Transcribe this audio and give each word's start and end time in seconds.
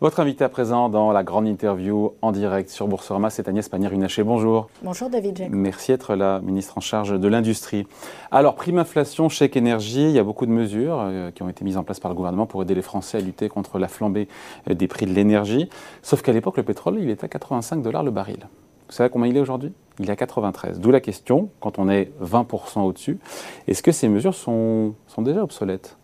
Votre 0.00 0.20
invité 0.20 0.44
à 0.44 0.48
présent 0.48 0.88
dans 0.88 1.10
la 1.10 1.24
grande 1.24 1.48
interview 1.48 2.12
en 2.22 2.30
direct 2.30 2.70
sur 2.70 2.86
Boursorama, 2.86 3.30
c'est 3.30 3.48
Agnès 3.48 3.68
Pannier-Runacher. 3.68 4.22
Bonjour. 4.22 4.68
Bonjour 4.84 5.10
David 5.10 5.36
Jack. 5.36 5.48
Merci 5.50 5.90
d'être 5.90 6.14
la 6.14 6.38
ministre 6.38 6.78
en 6.78 6.80
charge 6.80 7.18
de 7.18 7.26
l'industrie. 7.26 7.84
Alors, 8.30 8.54
prime 8.54 8.78
inflation, 8.78 9.28
chèque 9.28 9.56
énergie, 9.56 10.04
il 10.04 10.12
y 10.12 10.20
a 10.20 10.22
beaucoup 10.22 10.46
de 10.46 10.52
mesures 10.52 11.00
euh, 11.00 11.32
qui 11.32 11.42
ont 11.42 11.48
été 11.48 11.64
mises 11.64 11.76
en 11.76 11.82
place 11.82 11.98
par 11.98 12.12
le 12.12 12.14
gouvernement 12.14 12.46
pour 12.46 12.62
aider 12.62 12.76
les 12.76 12.82
Français 12.82 13.18
à 13.18 13.20
lutter 13.20 13.48
contre 13.48 13.80
la 13.80 13.88
flambée 13.88 14.28
euh, 14.70 14.74
des 14.74 14.86
prix 14.86 15.04
de 15.04 15.12
l'énergie. 15.12 15.68
Sauf 16.02 16.22
qu'à 16.22 16.30
l'époque, 16.30 16.58
le 16.58 16.62
pétrole, 16.62 17.00
il 17.00 17.10
était 17.10 17.24
à 17.24 17.28
85 17.28 17.82
dollars 17.82 18.04
le 18.04 18.12
baril. 18.12 18.46
Vous 18.86 18.94
savez 18.94 19.10
combien 19.10 19.28
il 19.28 19.36
est 19.36 19.40
aujourd'hui? 19.40 19.72
Il 19.98 20.08
est 20.08 20.12
à 20.12 20.16
93. 20.16 20.78
D'où 20.78 20.92
la 20.92 21.00
question, 21.00 21.48
quand 21.58 21.80
on 21.80 21.88
est 21.88 22.12
20% 22.22 22.82
au-dessus, 22.82 23.18
est-ce 23.66 23.82
que 23.82 23.90
ces 23.90 24.08
mesures 24.08 24.36
sont, 24.36 24.94
sont 25.08 25.22
déjà 25.22 25.42
obsolètes? 25.42 25.96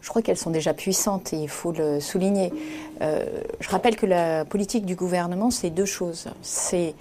Je 0.00 0.08
crois 0.08 0.22
qu'elles 0.22 0.38
sont 0.38 0.50
déjà 0.50 0.74
puissantes 0.74 1.32
et 1.32 1.36
il 1.36 1.48
faut 1.48 1.72
le 1.72 2.00
souligner. 2.00 2.52
Euh, 3.02 3.24
je 3.60 3.68
rappelle 3.68 3.96
que 3.96 4.06
la 4.06 4.44
politique 4.44 4.86
du 4.86 4.94
gouvernement, 4.94 5.50
c'est 5.50 5.70
deux 5.70 5.84
choses. 5.84 6.28
C'est 6.42 6.94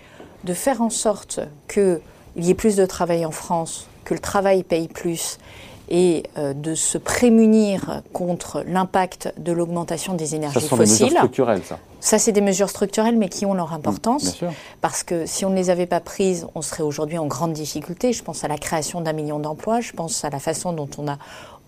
de 0.43 0.53
faire 0.53 0.81
en 0.81 0.89
sorte 0.89 1.39
qu'il 1.67 2.01
y 2.35 2.49
ait 2.49 2.55
plus 2.55 2.75
de 2.75 2.85
travail 2.85 3.25
en 3.25 3.31
France, 3.31 3.87
que 4.03 4.13
le 4.13 4.19
travail 4.19 4.63
paye 4.63 4.87
plus 4.87 5.37
et 5.89 6.23
euh, 6.37 6.53
de 6.53 6.75
se 6.75 6.97
prémunir 6.97 8.01
contre 8.11 8.63
l'impact 8.67 9.33
de 9.37 9.51
l'augmentation 9.51 10.13
des 10.13 10.35
énergies 10.35 10.67
fossiles. 10.67 10.87
Ça, 10.87 11.05
des 11.05 11.05
mesures 11.05 11.17
structurelles, 11.17 11.61
ça. 11.63 11.79
Ça, 11.99 12.19
c'est 12.19 12.31
des 12.31 12.41
mesures 12.41 12.69
structurelles, 12.69 13.17
mais 13.17 13.29
qui 13.29 13.45
ont 13.45 13.53
leur 13.53 13.73
importance. 13.73 14.37
parce 14.81 15.03
que 15.03 15.25
si 15.25 15.45
on 15.45 15.49
ne 15.49 15.55
les 15.55 15.69
avait 15.69 15.85
pas 15.85 15.99
prises, 15.99 16.47
on 16.55 16.61
serait 16.61 16.83
aujourd'hui 16.83 17.17
en 17.17 17.25
grande 17.25 17.53
difficulté. 17.53 18.13
Je 18.13 18.23
pense 18.23 18.43
à 18.43 18.47
la 18.47 18.57
création 18.57 19.01
d'un 19.01 19.13
million 19.13 19.39
d'emplois, 19.39 19.81
je 19.81 19.93
pense 19.93 20.23
à 20.23 20.29
la 20.29 20.39
façon 20.39 20.73
dont 20.73 20.89
on 20.97 21.07
a 21.07 21.17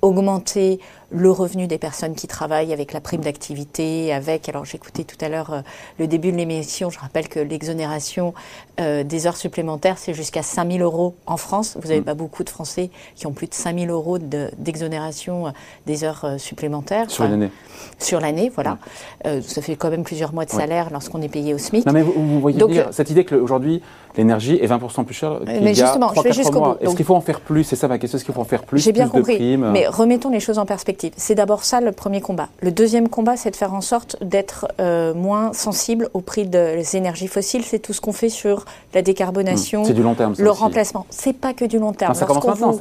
augmenté 0.01 0.79
le 1.11 1.31
revenu 1.31 1.67
des 1.67 1.77
personnes 1.77 2.13
qui 2.13 2.27
travaillent 2.27 2.73
avec 2.73 2.93
la 2.93 3.01
prime 3.01 3.21
d'activité, 3.21 4.13
avec, 4.13 4.47
alors 4.47 4.65
j'écoutais 4.65 5.03
tout 5.03 5.17
à 5.21 5.29
l'heure 5.29 5.53
euh, 5.53 5.61
le 5.97 6.07
début 6.07 6.31
de 6.31 6.37
l'émission, 6.37 6.89
je 6.89 6.99
rappelle 6.99 7.27
que 7.27 7.39
l'exonération 7.39 8.33
euh, 8.79 9.03
des 9.03 9.25
heures 9.25 9.37
supplémentaires, 9.37 9.97
c'est 9.97 10.13
jusqu'à 10.13 10.43
5 10.43 10.71
000 10.71 10.83
euros 10.83 11.15
en 11.25 11.37
France. 11.37 11.77
Vous 11.81 11.87
n'avez 11.87 12.01
mm. 12.01 12.05
pas 12.05 12.13
beaucoup 12.13 12.43
de 12.43 12.49
Français 12.49 12.91
qui 13.15 13.25
ont 13.25 13.31
plus 13.31 13.47
de 13.47 13.53
5 13.53 13.79
000 13.79 13.91
euros 13.91 14.19
d'exonération 14.19 15.47
euh, 15.47 15.51
des 15.87 16.03
heures 16.03 16.35
supplémentaires. 16.37 17.09
Sur 17.09 17.23
l'année 17.23 17.49
Sur 17.97 18.19
l'année, 18.19 18.51
voilà. 18.53 18.77
ça 19.23 19.61
fait 19.61 19.75
quand 19.75 19.89
même 19.89 20.03
plusieurs 20.03 20.33
mois 20.33 20.45
de 20.45 20.51
salaire 20.51 20.89
lorsqu'on 20.91 21.21
est 21.21 21.29
payé 21.29 21.53
au 21.53 21.57
SMIC. 21.57 21.85
Non 21.85 21.93
mais 21.93 22.03
vous, 22.03 22.39
voyez 22.39 22.57
Donc, 22.57 22.71
cette 22.91 23.09
idée 23.09 23.25
qu'aujourd'hui, 23.25 23.81
l'énergie 24.15 24.55
est 24.61 24.67
20% 24.67 25.05
plus 25.05 25.15
chère 25.15 25.39
qu'il 25.39 25.63
y 25.63 25.67
a 25.67 25.73
justement, 25.73 26.07
3, 26.07 26.23
je 26.23 26.27
vais 26.27 26.33
jusqu'au 26.33 26.61
bout. 26.61 26.75
Est-ce 26.81 26.95
qu'il 26.95 27.05
faut 27.05 27.15
en 27.15 27.21
faire 27.21 27.39
plus? 27.41 27.63
C'est 27.63 27.75
ça 27.75 27.87
ma 27.87 27.97
question, 27.97 28.17
est-ce 28.17 28.25
qu'il 28.25 28.33
faut 28.33 28.41
en 28.41 28.45
faire 28.45 28.63
plus 28.63 28.79
J'ai 28.79 28.91
bien 28.91 29.07
compris, 29.07 29.57
mais 29.57 29.87
remettons 29.87 30.29
les 30.29 30.39
choses 30.39 30.59
en 30.59 30.65
perspective. 30.65 30.98
C'est 31.17 31.35
d'abord 31.35 31.63
ça 31.63 31.81
le 31.81 31.91
premier 31.91 32.21
combat. 32.21 32.49
Le 32.61 32.71
deuxième 32.71 33.09
combat, 33.09 33.37
c'est 33.37 33.51
de 33.51 33.55
faire 33.55 33.73
en 33.73 33.81
sorte 33.81 34.17
d'être 34.23 34.67
euh, 34.79 35.13
moins 35.13 35.53
sensible 35.53 36.09
au 36.13 36.21
prix 36.21 36.45
des 36.45 36.95
énergies 36.95 37.27
fossiles. 37.27 37.63
C'est 37.63 37.79
tout 37.79 37.93
ce 37.93 38.01
qu'on 38.01 38.13
fait 38.13 38.29
sur 38.29 38.65
la 38.93 39.01
décarbonation. 39.01 39.83
C'est 39.85 39.93
du 39.93 40.03
long 40.03 40.15
terme. 40.15 40.35
Ça 40.35 40.43
le 40.43 40.51
remplacement. 40.51 41.05
C'est 41.09 41.33
pas 41.33 41.53
que 41.53 41.65
du 41.65 41.79
long 41.79 41.93
terme. 41.93 42.13
ça, 42.13 42.25
commence 42.25 42.45
maintenant, 42.45 42.75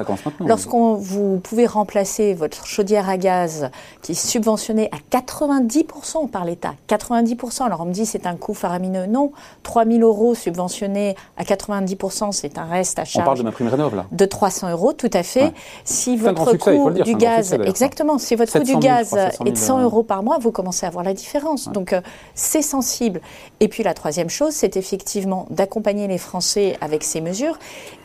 Lorsqu'on 0.46 0.94
vous 0.94 1.40
pouvez 1.42 1.66
remplacer 1.66 2.34
votre 2.34 2.66
chaudière 2.66 3.08
à 3.08 3.16
gaz 3.16 3.70
qui 4.02 4.12
est 4.12 4.14
subventionnée 4.14 4.90
à 4.92 5.16
90% 5.16 6.28
par 6.28 6.44
l'État. 6.44 6.74
90%. 6.88 7.64
Alors 7.64 7.80
on 7.80 7.86
me 7.86 7.92
dit 7.92 8.06
c'est 8.06 8.26
un 8.26 8.36
coût 8.36 8.54
faramineux. 8.54 9.06
Non, 9.06 9.32
3 9.62 9.84
000 9.86 10.00
euros 10.00 10.34
subventionnés 10.34 11.16
à 11.36 11.44
90%, 11.44 12.32
c'est 12.32 12.58
un 12.58 12.64
reste 12.64 12.98
à 12.98 13.04
charge. 13.04 13.24
On 13.24 13.26
parle 13.26 13.38
de 13.38 13.42
ma 13.42 13.52
prime 13.52 13.68
rénov 13.68 13.94
là. 13.94 14.06
De 14.12 14.24
300 14.24 14.70
euros, 14.70 14.92
tout 14.92 15.10
à 15.12 15.22
fait. 15.22 15.52
Si 15.84 16.16
votre 16.16 16.56
coût 16.56 16.90
du 16.90 17.14
gaz, 17.14 17.52
exactement 17.64 18.07
si 18.16 18.34
votre 18.34 18.50
coût 18.50 18.64
du 18.64 18.76
gaz 18.76 19.14
est 19.44 19.50
de 19.50 19.56
100 19.56 19.82
euros 19.82 20.02
par 20.02 20.22
mois, 20.22 20.38
vous 20.38 20.52
commencez 20.52 20.86
à 20.86 20.90
voir 20.90 21.04
la 21.04 21.12
différence. 21.12 21.68
Donc 21.68 21.92
euh, 21.92 22.00
c'est 22.34 22.62
sensible. 22.62 23.20
Et 23.60 23.68
puis 23.68 23.82
la 23.82 23.92
troisième 23.92 24.30
chose, 24.30 24.52
c'est 24.52 24.76
effectivement 24.76 25.46
d'accompagner 25.50 26.08
les 26.08 26.18
Français 26.18 26.78
avec 26.80 27.04
ces 27.04 27.20
mesures. 27.20 27.58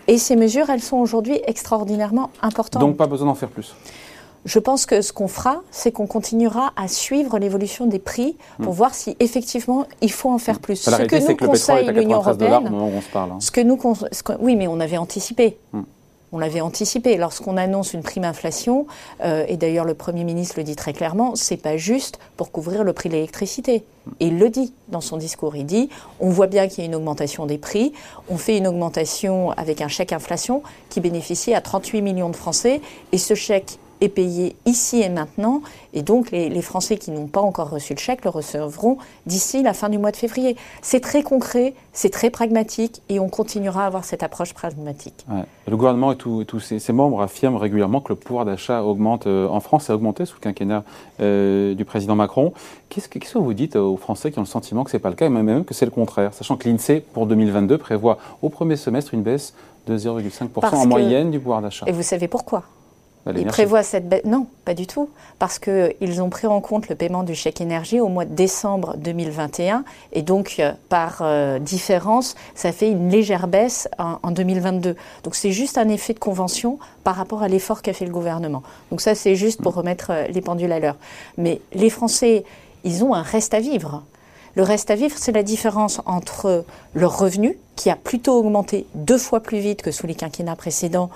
Et 0.07 0.17
ces 0.17 0.35
mesures, 0.35 0.69
elles 0.69 0.81
sont 0.81 0.97
aujourd'hui 0.97 1.39
extraordinairement 1.45 2.31
importantes. 2.41 2.81
Donc 2.81 2.97
pas 2.97 3.07
besoin 3.07 3.27
d'en 3.27 3.35
faire 3.35 3.49
plus 3.49 3.73
je 4.45 4.59
pense 4.59 4.85
que 4.85 5.01
ce 5.01 5.13
qu'on 5.13 5.27
fera, 5.27 5.61
c'est 5.71 5.91
qu'on 5.91 6.07
continuera 6.07 6.73
à 6.75 6.87
suivre 6.87 7.39
l'évolution 7.39 7.85
des 7.85 7.99
prix 7.99 8.37
pour 8.61 8.73
hmm. 8.73 8.75
voir 8.75 8.93
si 8.93 9.15
effectivement 9.19 9.85
il 10.01 10.11
faut 10.11 10.29
en 10.29 10.37
faire 10.37 10.59
plus. 10.59 10.75
ce 10.75 10.89
que 11.03 11.29
nous 11.31 11.37
conseille 11.37 11.87
l'Union 11.93 12.17
européenne, 12.17 12.67
hein. 12.67 13.37
ce 13.39 13.51
que 13.51 13.61
nous, 13.61 13.79
oui, 14.39 14.55
mais 14.55 14.67
on 14.67 14.79
avait 14.79 14.97
anticipé. 14.97 15.57
Hmm. 15.71 15.83
On 16.33 16.39
l'avait 16.39 16.61
anticipé. 16.61 17.15
Lorsqu'on 17.15 17.57
annonce 17.57 17.93
une 17.93 18.01
prime 18.01 18.25
inflation, 18.25 18.87
euh, 19.23 19.45
et 19.47 19.55
d'ailleurs 19.55 19.85
le 19.85 19.93
Premier 19.93 20.23
ministre 20.23 20.55
le 20.57 20.63
dit 20.63 20.75
très 20.75 20.91
clairement, 20.91 21.35
c'est 21.35 21.57
pas 21.57 21.77
juste 21.77 22.19
pour 22.37 22.51
couvrir 22.51 22.83
le 22.83 22.91
prix 22.91 23.07
de 23.07 23.13
l'électricité. 23.13 23.83
Il 24.19 24.39
le 24.39 24.49
dit 24.49 24.73
dans 24.87 24.99
son 24.99 25.17
discours. 25.17 25.55
Il 25.55 25.67
dit 25.67 25.89
on 26.19 26.29
voit 26.29 26.47
bien 26.47 26.67
qu'il 26.67 26.79
y 26.79 26.81
a 26.81 26.85
une 26.85 26.95
augmentation 26.95 27.45
des 27.45 27.59
prix. 27.59 27.93
On 28.29 28.37
fait 28.37 28.57
une 28.57 28.65
augmentation 28.65 29.51
avec 29.51 29.79
un 29.79 29.87
chèque 29.87 30.11
inflation 30.11 30.63
qui 30.89 31.01
bénéficie 31.01 31.53
à 31.53 31.61
38 31.61 32.01
millions 32.01 32.29
de 32.29 32.35
Français. 32.35 32.81
Et 33.11 33.19
ce 33.19 33.35
chèque 33.35 33.77
est 34.03 34.09
payé 34.09 34.55
ici 34.65 35.01
et 35.01 35.09
maintenant. 35.09 35.61
Et 35.93 36.01
donc, 36.01 36.31
les, 36.31 36.61
Français 36.61 36.97
qui 36.97 37.11
n'ont 37.11 37.27
pas 37.27 37.41
encore 37.41 37.69
reçu 37.69 37.93
le 37.93 37.99
chèque 37.99 38.23
le 38.23 38.29
recevront 38.29 38.97
d'ici 39.25 39.63
la 39.63 39.73
fin 39.73 39.89
du 39.89 39.97
mois 39.97 40.11
de 40.11 40.17
février. 40.17 40.55
C'est 40.81 41.01
très 41.01 41.23
concret, 41.23 41.73
c'est 41.91 42.09
très 42.09 42.29
pragmatique 42.29 43.01
et 43.09 43.19
on 43.19 43.27
continuera 43.27 43.83
à 43.83 43.87
avoir 43.87 44.05
cette 44.05 44.23
approche 44.23 44.53
pragmatique. 44.53 45.25
Le 45.67 45.77
gouvernement 45.77 46.13
et 46.13 46.17
tous 46.17 46.59
ses, 46.59 46.93
membres 46.93 47.21
affirment 47.21 47.57
régulièrement 47.57 48.01
que 48.01 48.09
le 48.09 48.15
pouvoir 48.15 48.45
d'achat 48.45 48.83
augmente 48.83 49.27
euh, 49.27 49.47
en 49.47 49.59
France, 49.59 49.89
a 49.89 49.95
augmenté 49.95 50.25
sous 50.25 50.35
le 50.35 50.41
quinquennat 50.41 50.83
euh, 51.19 51.73
du 51.73 51.85
président 51.85 52.15
Macron. 52.15 52.53
Qu'est-ce 52.89 53.09
que, 53.09 53.37
vous 53.37 53.53
dites 53.53 53.75
aux 53.75 53.97
Français 53.97 54.31
qui 54.31 54.39
ont 54.39 54.43
le 54.43 54.47
sentiment 54.47 54.83
que 54.83 54.91
ce 54.91 54.97
n'est 54.97 55.01
pas 55.01 55.09
le 55.09 55.15
cas 55.15 55.25
et 55.25 55.29
même 55.29 55.65
que 55.65 55.73
c'est 55.73 55.85
le 55.85 55.91
contraire, 55.91 56.33
sachant 56.33 56.57
que 56.57 56.67
l'INSEE, 56.69 57.01
pour 57.01 57.25
2022, 57.25 57.77
prévoit 57.77 58.17
au 58.41 58.49
premier 58.49 58.75
semestre 58.75 59.13
une 59.13 59.23
baisse 59.23 59.53
de 59.87 59.97
0,5% 59.97 60.75
en 60.75 60.85
moyenne 60.85 61.31
du 61.31 61.39
pouvoir 61.39 61.61
d'achat? 61.61 61.85
Et 61.87 61.91
vous 61.91 62.03
savez 62.03 62.27
pourquoi? 62.27 62.63
Ils 63.35 63.45
prévoient 63.45 63.83
cette 63.83 64.09
baisse. 64.09 64.25
Non, 64.25 64.47
pas 64.65 64.73
du 64.73 64.87
tout. 64.87 65.09
Parce 65.39 65.59
qu'ils 65.59 66.21
ont 66.21 66.29
pris 66.29 66.47
en 66.47 66.61
compte 66.61 66.89
le 66.89 66.95
paiement 66.95 67.23
du 67.23 67.35
chèque 67.35 67.61
énergie 67.61 67.99
au 67.99 68.07
mois 68.07 68.25
de 68.25 68.33
décembre 68.33 68.95
2021. 68.97 69.83
Et 70.11 70.21
donc, 70.21 70.55
euh, 70.59 70.73
par 70.89 71.19
euh, 71.21 71.59
différence, 71.59 72.35
ça 72.55 72.71
fait 72.71 72.89
une 72.89 73.09
légère 73.09 73.47
baisse 73.47 73.87
en, 73.97 74.31
2022. 74.31 74.95
Donc, 75.23 75.35
c'est 75.35 75.51
juste 75.51 75.77
un 75.77 75.87
effet 75.89 76.13
de 76.13 76.19
convention 76.19 76.79
par 77.03 77.15
rapport 77.15 77.43
à 77.43 77.47
l'effort 77.47 77.81
qu'a 77.81 77.93
fait 77.93 78.05
le 78.05 78.11
gouvernement. 78.11 78.63
Donc, 78.91 79.01
ça, 79.01 79.15
c'est 79.15 79.35
juste 79.35 79.61
pour 79.61 79.73
remettre 79.73 80.11
euh, 80.11 80.27
les 80.27 80.41
pendules 80.41 80.71
à 80.71 80.79
l'heure. 80.79 80.97
Mais 81.37 81.61
les 81.73 81.89
Français, 81.89 82.43
ils 82.83 83.03
ont 83.03 83.13
un 83.13 83.23
reste 83.23 83.53
à 83.53 83.59
vivre. 83.59 84.03
Le 84.55 84.61
reste 84.61 84.91
à 84.91 84.95
vivre, 84.95 85.15
c'est 85.17 85.31
la 85.31 85.41
différence 85.41 85.99
entre 86.05 86.63
leur 86.93 87.17
revenu, 87.17 87.57
qui 87.75 87.89
a 87.89 87.95
plutôt 87.95 88.37
augmenté 88.37 88.85
deux 88.93 89.17
fois 89.17 89.39
plus 89.39 89.57
vite 89.57 89.81
que 89.81 89.89
sous 89.89 90.05
les 90.05 90.13
quinquennats 90.13 90.55
précédents, 90.55 91.09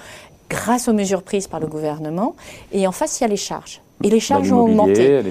grâce 0.50 0.88
aux 0.88 0.94
mesures 0.94 1.24
prises 1.24 1.48
par 1.48 1.60
le 1.60 1.68
gouvernement. 1.68 2.36
Et 2.72 2.88
en 2.88 2.92
face, 2.92 3.20
il 3.20 3.24
y 3.24 3.26
a 3.26 3.30
les 3.30 3.38
charges. 3.38 3.82
Et 4.04 4.10
les 4.10 4.20
charges 4.20 4.52
ont 4.52 4.62
augmenté. 4.62 5.22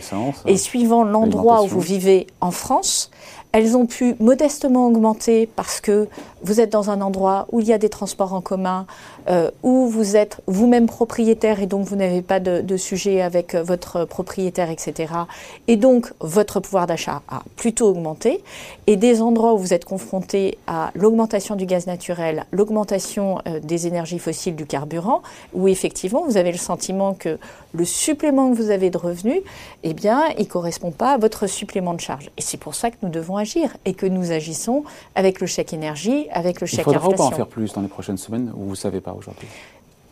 Et 0.47 0.57
suivant 0.57 1.05
l'endroit 1.05 1.63
où 1.63 1.67
vous 1.67 1.81
vivez 1.81 2.27
en 2.41 2.51
France, 2.51 3.11
elles 3.53 3.77
ont 3.77 3.87
pu 3.87 4.17
modestement 4.21 4.87
augmenter 4.87 5.49
parce 5.57 5.81
que 5.81 6.09
vous 6.43 6.61
êtes 6.61 6.71
dans 6.71 6.91
un 6.91 7.01
endroit 7.01 7.47
où 7.53 7.61
il 7.61 7.67
y 7.67 7.73
a 7.73 7.79
des 7.79 7.89
transports 7.89 8.35
en 8.35 8.41
commun, 8.41 8.87
euh, 9.29 9.51
où 9.63 9.89
vous 9.89 10.15
êtes 10.15 10.41
vous-même 10.47 10.87
propriétaire 10.87 11.61
et 11.61 11.67
donc 11.67 11.87
vous 11.87 11.97
n'avez 11.97 12.23
pas 12.23 12.39
de, 12.39 12.77
sujet 12.77 13.23
avec 13.23 13.55
euh, 13.55 13.63
votre 13.63 14.05
propriétaire, 14.05 14.71
etc. 14.71 15.13
Et 15.69 15.77
donc 15.77 16.13
votre 16.21 16.61
pouvoir 16.61 16.87
d'achat 16.87 17.23
a 17.29 17.43
plutôt 17.57 17.89
augmenté. 17.89 18.45
Et 18.87 18.97
des 18.97 19.23
endroits 19.23 19.55
où 19.55 19.59
vous 19.59 19.73
êtes 19.73 19.85
confronté 19.85 20.59
à 20.67 20.91
l'augmentation 20.95 21.57
du 21.57 21.67
gaz 21.67 21.87
naturel, 21.87 22.45
l'augmentation 22.53 23.41
euh, 23.49 23.59
des 23.61 23.87
énergies 23.87 24.19
fossiles 24.19 24.55
du 24.55 24.67
carburant, 24.67 25.23
où 25.55 25.67
effectivement 25.67 26.25
vous 26.27 26.37
avez 26.37 26.53
le 26.53 26.59
sentiment 26.59 27.15
que 27.15 27.39
le 27.75 27.85
supplément 27.85 28.51
que 28.51 28.57
vous 28.57 28.71
avez 28.71 28.91
de 28.91 28.99
revenus, 28.99 29.41
eh 29.83 29.95
bien, 29.95 30.25
il 30.39 30.45
ne 30.45 30.51
correspond 30.51 30.91
pas 30.91 31.13
à 31.13 31.19
votre 31.19 31.47
supplément 31.47 31.95
de 31.95 32.01
charge. 32.01 32.31
Et 32.37 32.43
c'est 32.43 32.57
pour 32.57 32.75
ça 32.75 32.91
que 32.91 32.97
nous 33.03 33.09
devons 33.17 33.37
agir 33.37 33.77
et 33.85 33.95
que 33.95 34.07
nous 34.07 34.33
agissons 34.33 34.85
avec 35.15 35.41
le 35.41 35.47
chèque 35.47 35.73
énergie, 35.73 36.27
avec 36.31 36.61
le 36.61 36.67
chèque 36.67 36.81
inflation. 36.81 37.01
Il 37.01 37.17
faudra 37.17 37.17
pas 37.17 37.35
en 37.35 37.37
faire 37.37 37.47
plus 37.47 37.73
dans 37.73 37.83
les 37.83 37.89
prochaines 37.89 38.19
semaines 38.19 38.53
ou 38.55 38.65
vous 38.65 38.71
ne 38.71 38.75
savez 38.75 39.01
pas 39.01 39.13
aujourd'hui? 39.13 39.49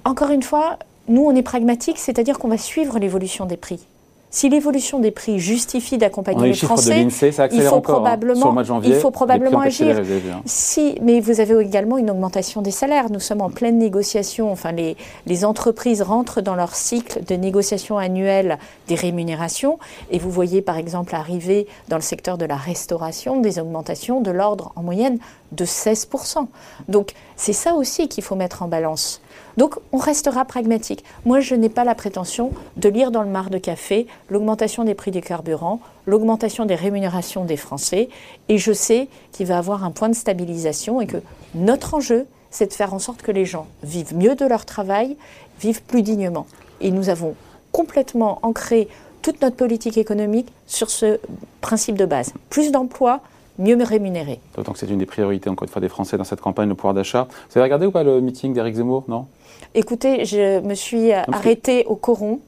Encore 0.05 0.31
une 0.31 0.43
fois, 0.43 0.79
nous, 1.09 1.25
on 1.25 1.35
est 1.35 1.43
pragmatique, 1.43 1.99
c'est-à-dire 1.99 2.39
qu'on 2.39 2.49
va 2.49 2.59
suivre 2.59 2.99
l'évolution 2.99 3.47
des 3.47 3.57
prix. 3.57 3.87
Si 4.35 4.49
l'évolution 4.49 4.99
des 4.99 5.13
prix 5.13 5.39
justifie 5.39 5.97
d'accompagner 5.97 6.49
les, 6.49 6.55
Français, 6.55 7.03
il 7.03 7.63
faut, 7.63 7.77
hein, 7.77 7.81
probablement, 7.81 8.81
il 8.83 8.95
faut 8.95 9.13
probablement 9.13 9.61
agir. 9.61 10.03
Si, 10.45 10.99
mais 11.01 11.21
vous 11.21 11.39
avez 11.39 11.57
également 11.61 11.99
une 11.99 12.11
augmentation 12.11 12.61
des 12.61 12.73
salaires. 12.73 13.13
Nous 13.13 13.21
sommes 13.21 13.43
en 13.43 13.51
pleine 13.51 13.79
négociation. 13.79 14.51
Enfin, 14.51 14.73
les, 14.73 14.97
les 15.27 15.45
entreprises 15.45 16.03
rentrent 16.03 16.41
dans 16.41 16.57
leur 16.57 16.75
cycle 16.75 17.23
de 17.25 17.37
négociation 17.37 17.97
annuelle 17.97 18.59
des 18.89 18.97
rémunérations. 18.97 19.79
Et 20.11 20.19
vous 20.19 20.33
voyez, 20.33 20.63
par 20.63 20.79
exemple, 20.79 21.15
arriver 21.15 21.69
dans 21.87 21.97
le 21.97 22.03
secteur 22.03 22.37
de 22.37 22.45
la 22.45 22.57
restauration 22.57 23.41
des 23.41 23.61
augmentations 23.61 24.21
de 24.21 24.33
l'ordre 24.33 24.73
en 24.75 24.83
moyenne 24.83 25.19
de 25.53 25.65
16%. 25.65 26.49
Donc 26.89 27.13
c'est 27.37 27.53
ça 27.53 27.75
aussi 27.75 28.09
qu'il 28.09 28.25
faut 28.25 28.35
mettre 28.35 28.65
en 28.65 28.69
balance. 28.69 29.21
Donc 29.57 29.77
on 29.93 29.99
restera 29.99 30.45
pragmatique. 30.45 31.05
Moi, 31.25 31.41
je 31.41 31.55
n'ai 31.55 31.69
pas 31.69 31.85
la 31.85 31.95
prétention 31.95 32.53
de 32.77 32.89
lire 32.89 33.11
dans 33.11 33.23
le 33.23 33.29
mar 33.29 33.51
de 33.51 33.59
café 33.59 34.07
l'augmentation 34.29 34.85
des 34.85 34.95
prix 34.95 35.11
des 35.11 35.21
carburants, 35.21 35.81
l'augmentation 36.07 36.67
des 36.67 36.75
rémunérations 36.75 37.45
des 37.45 37.57
Français, 37.57 38.09
et 38.49 38.59
je 38.59 38.73
sais 38.73 39.09
qu'il 39.33 39.47
va 39.47 39.59
avoir 39.59 39.85
un 39.85 39.91
point 39.91 40.09
de 40.09 40.15
stabilisation 40.15 41.01
et 41.01 41.07
que 41.07 41.19
notre 41.55 41.95
enjeu, 41.95 42.27
c'est 42.51 42.67
de 42.67 42.73
faire 42.73 42.95
en 42.95 42.99
sorte 42.99 43.23
que 43.23 43.33
les 43.33 43.45
gens 43.45 43.67
vivent 43.83 44.17
mieux 44.17 44.35
de 44.35 44.45
leur 44.45 44.65
travail, 44.65 45.17
vivent 45.61 45.83
plus 45.83 46.03
dignement. 46.03 46.47
Et 46.81 46.91
nous 46.91 47.09
avons 47.09 47.35
complètement 47.73 48.39
ancré 48.43 48.89
toute 49.23 49.41
notre 49.41 49.57
politique 49.57 49.97
économique 49.97 50.49
sur 50.67 50.91
ce 50.91 51.19
principe 51.61 51.97
de 51.97 52.05
base. 52.05 52.33
Plus 52.51 52.71
d'emplois, 52.71 53.21
mieux 53.59 53.77
rémunérés. 53.83 54.41
D'autant 54.57 54.73
que 54.73 54.79
c'est 54.79 54.89
une 54.89 54.99
des 54.99 55.07
priorités, 55.07 55.49
encore 55.49 55.67
une 55.67 55.73
fois, 55.73 55.81
des 55.81 55.89
Français 55.89 56.17
dans 56.17 56.25
cette 56.25 56.41
campagne, 56.41 56.69
le 56.69 56.75
pouvoir 56.75 56.95
d'achat. 56.95 57.29
Vous 57.51 57.59
avez 57.59 57.63
regardé 57.63 57.87
ou 57.87 57.91
pas 57.91 58.03
le 58.03 58.21
meeting 58.21 58.53
d'Éric 58.53 58.75
Zemmour, 58.75 59.05
non? 59.09 59.27
Écoutez, 59.75 60.25
je 60.25 60.61
me 60.61 60.75
suis 60.75 61.13
arrêtée 61.13 61.85
au 61.87 61.97
Coron, 61.97 62.41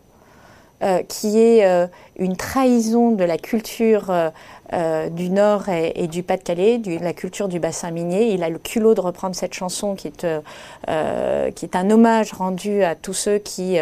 euh, 0.83 1.03
qui 1.09 1.39
est 1.39 1.65
euh, 1.65 1.87
une 2.19 2.37
trahison 2.37 3.13
de 3.13 3.25
la 3.25 3.39
culture 3.39 4.13
euh, 4.75 5.09
du 5.09 5.31
Nord 5.31 5.71
et, 5.71 6.07
du 6.07 6.23
Pas-de-Calais, 6.23 6.83
la 7.01 7.15
culture 7.15 7.49
du 7.49 7.59
bassin 7.59 7.91
minier. 7.91 8.35
Il 8.35 8.43
a 8.43 8.51
le 8.51 8.59
culot 8.59 8.93
de 8.93 9.01
reprendre 9.01 9.35
cette 9.35 9.55
chanson 9.55 9.95
qui 9.95 10.09
est, 10.09 10.27
qui 11.55 11.65
est 11.65 11.77
un 11.77 11.91
hommage 11.91 12.35
rendu 12.35 12.83
à 12.83 12.95
tous 12.95 13.15
ceux 13.15 13.39
qui 13.39 13.79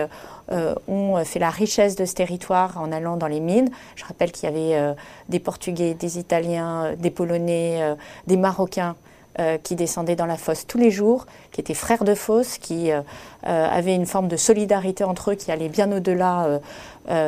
ont 0.86 1.24
fait 1.24 1.40
la 1.40 1.50
richesse 1.50 1.96
de 1.96 2.04
ce 2.04 2.14
territoire 2.14 2.80
en 2.80 2.92
allant 2.92 3.16
dans 3.16 3.26
les 3.26 3.40
mines. 3.40 3.70
Je 3.96 4.04
rappelle 4.04 4.30
qu'il 4.30 4.48
y 4.48 4.52
avait 4.52 4.94
des 5.28 5.40
Portugais, 5.40 5.94
des 5.94 6.20
Italiens, 6.20 6.92
des 6.96 7.10
Polonais, 7.10 7.96
des 8.28 8.36
Marocains 8.36 8.94
euh, 9.40 9.58
qui 9.60 9.74
descendaient 9.74 10.14
dans 10.14 10.26
la 10.26 10.36
fosse 10.36 10.64
tous 10.64 10.78
les 10.78 10.92
jours, 10.92 11.26
qui 11.50 11.60
étaient 11.60 11.74
frères 11.74 12.04
de 12.04 12.14
fosse, 12.14 12.56
qui 12.56 12.92
euh, 12.92 13.00
euh, 13.48 13.68
avaient 13.68 13.96
une 13.96 14.06
forme 14.06 14.28
de 14.28 14.36
solidarité 14.36 15.02
entre 15.02 15.32
eux 15.32 15.34
qui 15.34 15.50
allait 15.50 15.68
bien 15.68 15.90
au-delà 15.90 16.60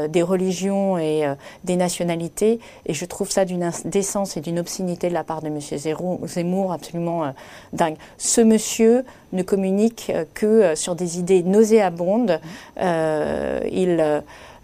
des 0.09 0.23
religions 0.23 0.97
et 0.97 1.25
des 1.65 1.77
nationalités. 1.77 2.61
Et 2.87 2.95
je 2.95 3.05
trouve 3.05 3.31
ça 3.31 3.45
d'une 3.45 3.63
indécence 3.63 4.39
et 4.39 4.41
d'une 4.41 4.59
obscénité 4.59 5.09
de 5.11 5.13
la 5.13 5.23
part 5.23 5.43
de 5.43 5.49
M. 5.49 5.61
Zemmour 5.61 6.73
absolument 6.73 7.35
dingue. 7.75 7.97
Ce 8.17 8.41
monsieur 8.41 9.05
ne 9.35 9.43
communique 9.43 10.11
que 10.33 10.75
sur 10.77 10.95
des 10.95 11.19
idées 11.19 11.43
nauséabondes. 11.43 12.41
il 12.81 14.23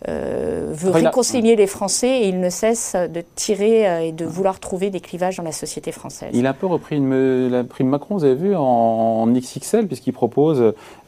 euh, 0.09 0.71
veut 0.73 0.91
réconcilier 0.91 1.57
les 1.57 1.67
Français 1.67 2.23
et 2.23 2.29
il 2.29 2.41
ne 2.41 2.51
cesse 2.51 2.95
de 2.97 3.23
tirer 3.35 3.89
euh, 3.89 4.01
et 4.01 4.13
de 4.13 4.25
vouloir 4.25 4.59
trouver 4.59 4.91
des 4.91 5.01
clivages 5.01 5.37
dans 5.37 5.43
la 5.43 5.53
société 5.53 5.93
française. 5.93 6.31
Il 6.33 6.47
a 6.47 6.51
un 6.51 6.55
peu 6.55 6.67
repris 6.67 6.97
une, 6.97 7.49
la 7.49 7.65
prime 7.65 7.89
Macron, 7.89 8.17
vous 8.17 8.25
avez 8.25 8.35
vu, 8.35 8.55
en, 8.57 9.27
XXL, 9.27 9.87
puisqu'il 9.87 10.13
propose 10.13 10.61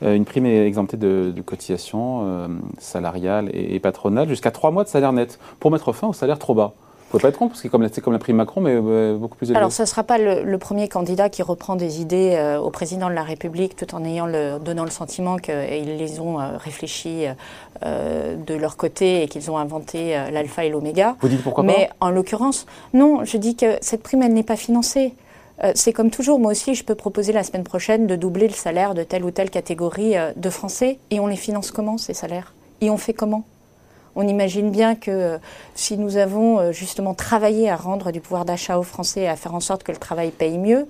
euh, 0.02 0.14
une 0.14 0.25
prime 0.25 0.46
exemptée 0.46 0.96
de, 0.96 1.32
de 1.35 1.43
cotisation 1.43 2.49
salariale 2.79 3.50
et, 3.52 3.75
et 3.75 3.81
patronale 3.81 4.29
jusqu'à 4.29 4.50
trois 4.50 4.70
mois 4.70 4.85
de 4.85 4.88
salaire 4.88 5.12
net 5.12 5.38
pour 5.61 5.70
mettre 5.70 5.93
fin 5.93 6.08
au 6.08 6.12
salaire 6.12 6.38
trop 6.38 6.55
bas 6.55 6.75
pouvez 7.19 7.22
pas 7.22 7.28
être 7.28 7.38
contre, 7.38 7.52
parce 7.52 7.62
que 7.62 7.69
c'est 7.94 8.00
comme 8.00 8.12
la 8.12 8.19
prime 8.19 8.37
Macron, 8.37 8.61
mais 8.61 8.75
euh, 8.75 9.16
beaucoup 9.16 9.37
plus. 9.37 9.55
Alors, 9.55 9.72
ce 9.72 9.82
ne 9.82 9.87
sera 9.87 10.02
pas 10.02 10.19
le, 10.19 10.58
premier 10.58 10.88
candidat 10.88 11.28
qui 11.28 11.43
reprend 11.43 11.76
des 11.76 12.00
idées 12.00 12.34
euh, 12.37 12.58
au 12.58 12.70
président 12.70 13.08
de 13.08 13.14
la 13.14 13.22
République 13.22 13.76
tout 13.76 13.94
en 13.94 14.05
ayant 14.05 14.26
le, 14.26 14.58
donnant 14.58 14.84
le 14.84 14.90
sentiment 14.90 15.37
qu'ils 15.37 15.96
les 15.96 16.20
ont 16.20 16.40
euh, 16.40 16.56
réfléchis 16.56 17.26
de 17.82 18.55
leur 18.55 18.76
côté 18.76 19.22
et 19.22 19.28
qu'ils 19.28 19.50
ont 19.50 19.58
inventé 19.58 20.14
l'alpha 20.32 20.64
et 20.64 20.70
l'oméga. 20.70 21.16
Vous 21.20 21.28
dites 21.28 21.43
pourquoi 21.43 21.62
mais 21.64 21.72
pas 21.72 21.78
Mais 21.81 21.90
en 22.00 22.11
l'occurrence, 22.11 22.66
non, 22.94 23.25
je 23.25 23.37
dis 23.37 23.56
que 23.56 23.76
cette 23.82 24.02
prime, 24.02 24.22
elle 24.22 24.32
n'est 24.32 24.43
pas 24.43 24.56
financée. 24.56 25.12
c'est 25.75 25.93
comme 25.93 26.10
toujours, 26.10 26.38
moi 26.38 26.52
aussi, 26.52 26.75
je 26.75 26.82
peux 26.82 26.94
proposer 26.94 27.32
la 27.32 27.43
semaine 27.43 27.64
prochaine 27.64 28.06
de 28.06 28.17
doubler 28.17 28.49
le 28.49 28.55
salaire 28.55 28.94
de 28.94 29.02
telle 29.02 29.25
ou 29.25 29.31
telle 29.31 29.50
catégorie 29.50 30.14
de 30.34 30.50
Français. 30.50 30.99
Et 31.10 31.20
on 31.20 31.26
les 31.26 31.37
finance 31.37 31.70
comment, 31.72 31.99
ces 31.99 32.14
salaires? 32.14 32.55
Et 32.81 32.88
on 32.88 32.96
fait 32.96 33.12
comment? 33.12 33.44
On 34.16 34.26
imagine 34.26 34.70
bien 34.70 34.94
que 34.94 35.11
euh, 35.11 35.38
si 35.75 35.99
nous 35.99 36.16
avons 36.16 36.58
euh, 36.58 36.72
justement 36.72 37.14
travaillé 37.14 37.69
à 37.69 37.76
rendre 37.76 38.12
du 38.12 38.20
pouvoir 38.20 38.44
d'achat 38.44 38.78
aux 38.78 38.82
Français 38.82 39.22
et 39.22 39.28
à 39.28 39.37
faire 39.37 39.55
en 39.55 39.61
sorte 39.61 39.82
que 39.82 39.93
le 39.93 39.99
travail 39.99 40.31
paye 40.31 40.58
mieux, 40.58 40.87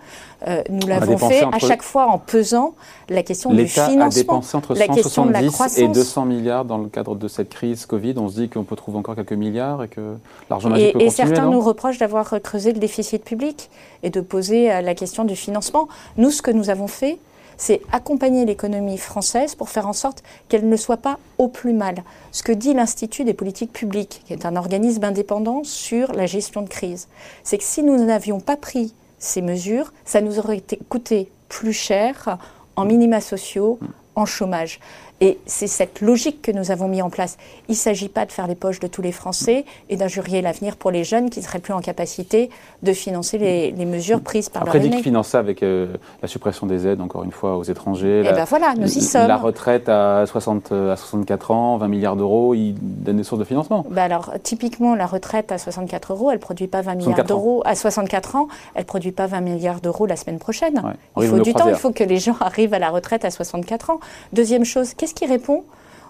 euh, 0.47 0.63
nous 0.69 0.87
l'avons 0.87 1.17
fait 1.17 1.43
à 1.43 1.59
chaque 1.59 1.83
fois 1.83 2.07
en 2.07 2.19
pesant 2.19 2.75
la 3.09 3.23
question 3.23 3.53
du 3.53 3.67
financement. 3.67 4.05
A 4.05 4.09
dépensé 4.11 4.57
entre 4.57 4.75
170 4.75 5.79
et 5.79 5.89
200 5.89 6.25
milliards 6.27 6.65
dans 6.65 6.79
le 6.79 6.89
cadre 6.89 7.15
de 7.15 7.29
cette 7.29 7.49
crise 7.49 7.87
Covid. 7.87 8.15
On 8.19 8.29
se 8.29 8.35
dit 8.35 8.49
qu'on 8.49 8.65
peut 8.65 8.77
trouver 8.77 8.99
encore 8.99 9.15
quelques 9.15 9.33
milliards 9.33 9.83
et 9.83 9.89
que 9.89 10.17
l'argent 10.51 10.69
magique 10.69 10.93
peut 10.93 11.01
et 11.01 11.07
continuer, 11.07 11.11
certains 11.11 11.51
nous 11.51 11.61
reprochent 11.61 11.99
d'avoir 11.99 12.35
creusé 12.43 12.73
le 12.73 12.79
déficit 12.79 13.25
public 13.25 13.71
et 14.03 14.11
de 14.11 14.21
poser 14.21 14.69
la 14.83 14.95
question 14.95 15.25
du 15.25 15.37
financement. 15.37 15.89
Nous, 16.17 16.31
ce 16.31 16.43
que 16.43 16.51
nous 16.51 16.69
avons 16.71 16.89
fait, 16.89 17.19
c'est 17.57 17.81
accompagner 17.93 18.45
l'économie 18.45 18.99
française 18.99 19.55
pour 19.55 19.69
faire 19.69 19.89
en 19.89 19.93
sorte 19.93 20.23
qu'elle 20.49 20.69
ne 20.69 20.77
soit 20.77 20.97
pas 20.97 21.19
au 21.39 21.49
plus 21.49 21.73
mal. 21.73 22.05
Ce 22.33 22.43
que 22.43 22.53
dit 22.53 22.75
l'Institut 22.75 23.25
des 23.25 23.35
politiques 23.35 23.73
publiques, 23.73 24.23
qui 24.27 24.33
est 24.33 24.47
un 24.47 24.57
organisme 24.57 25.05
indépendant 25.05 25.65
sur 25.65 26.13
la 26.13 26.27
gestion 26.27 26.63
de 26.63 26.69
crise, 26.69 27.09
c'est 27.43 27.59
que 27.59 27.65
si 27.65 27.83
nous 27.83 28.05
n'avions 28.05 28.41
pas 28.41 28.57
pris 28.57 28.95
ces 29.19 29.43
mesures, 29.43 29.93
ça 30.05 30.21
nous 30.21 30.39
aurait 30.39 30.63
coûté 30.89 31.31
plus 31.49 31.73
cher 31.73 32.39
en 32.77 32.85
minima 32.85 33.21
sociaux, 33.21 33.79
en 34.17 34.27
chômage. 34.27 34.81
Et 35.21 35.39
c'est 35.47 35.69
cette 35.69 36.01
logique 36.01 36.43
que 36.43 36.51
nous 36.51 36.71
avons 36.71 36.89
mis 36.89 37.01
en 37.01 37.09
place. 37.09 37.37
Il 37.69 37.73
ne 37.73 37.77
s'agit 37.77 38.09
pas 38.09 38.27
de 38.27 38.33
faire 38.33 38.47
les 38.47 38.55
poches 38.55 38.81
de 38.81 38.87
tous 38.87 39.01
les 39.01 39.13
Français 39.13 39.65
et 39.89 39.97
d'injurier 39.97 40.43
l'avenir 40.43 40.77
pour 40.77 40.91
les 40.91 41.05
jeunes 41.05 41.31
qui 41.31 41.41
ne 41.41 41.45
seraient 41.45 41.61
plus 41.61 41.73
en 41.73 41.81
capacité 41.81 42.51
de 42.83 42.93
financer 42.93 43.39
les, 43.39 43.73
mesures 43.85 44.21
prises 44.23 44.49
par 44.49 44.63
Après, 44.63 44.79
leur 44.79 44.89
dit 44.89 45.03
financer 45.03 45.31
ça 45.33 45.39
avec 45.39 45.63
euh, 45.63 45.95
la 46.21 46.29
suppression 46.29 46.67
des 46.67 46.87
aides, 46.87 47.01
encore 47.01 47.23
une 47.23 47.31
fois, 47.31 47.57
aux 47.57 47.63
étrangers. 47.63 48.23
Et 48.23 48.29
eh 48.29 48.33
ben 48.33 48.45
voilà, 48.45 48.75
nous 48.77 48.87
y 48.87 49.01
sommes. 49.01 49.29
La 49.29 49.37
retraite 49.37 49.89
à, 49.89 50.25
60, 50.27 50.73
à 50.73 50.97
64 50.97 51.51
ans, 51.51 51.77
20 51.77 51.89
milliards 51.89 52.17
d'euros, 52.17 52.55
il 52.55 52.75
donne 52.81 53.17
des 53.17 53.25
sources 53.25 53.39
de 53.39 53.45
financement. 53.45 53.87
Ben 53.91 54.03
alors, 54.03 54.33
typiquement, 54.43 54.95
la 54.95 55.07
retraite 55.07 55.53
à 55.53 55.59
64 55.59 56.13
euros, 56.13 56.31
elle 56.31 56.39
ne 56.39 56.43
produit 56.43 56.67
pas 56.67 56.83
20 56.83 56.95
milliards 56.97 57.25
d'euros. 57.25 57.63
À 57.65 57.75
64 57.75 58.37
ans, 58.37 58.49
elle 58.75 58.83
ne 58.83 58.87
produit 58.87 59.13
pas 59.13 59.27
20 59.27 59.41
milliards 59.41 59.81
d'euros 59.81 60.07
la 60.07 60.17
semaine 60.17 60.39
prochaine. 60.39 60.83
Il 61.21 61.29
faut 61.29 61.39
du 61.39 61.55
temps, 61.55 61.69
il 61.69 61.77
faut 61.77 61.93
que 61.93 62.05
les 62.05 62.19
gens 62.19 62.37
arrivent 62.41 62.75
à 62.75 62.79
la 62.79 62.91
retraite 62.91 63.25
à 63.25 63.31
64 63.31 63.91
ans. 63.91 64.01
Deuxième 64.33 64.65
chose, 64.65 64.95
qu'est-ce 65.05 65.15
qui 65.15 65.27
répond 65.27 65.65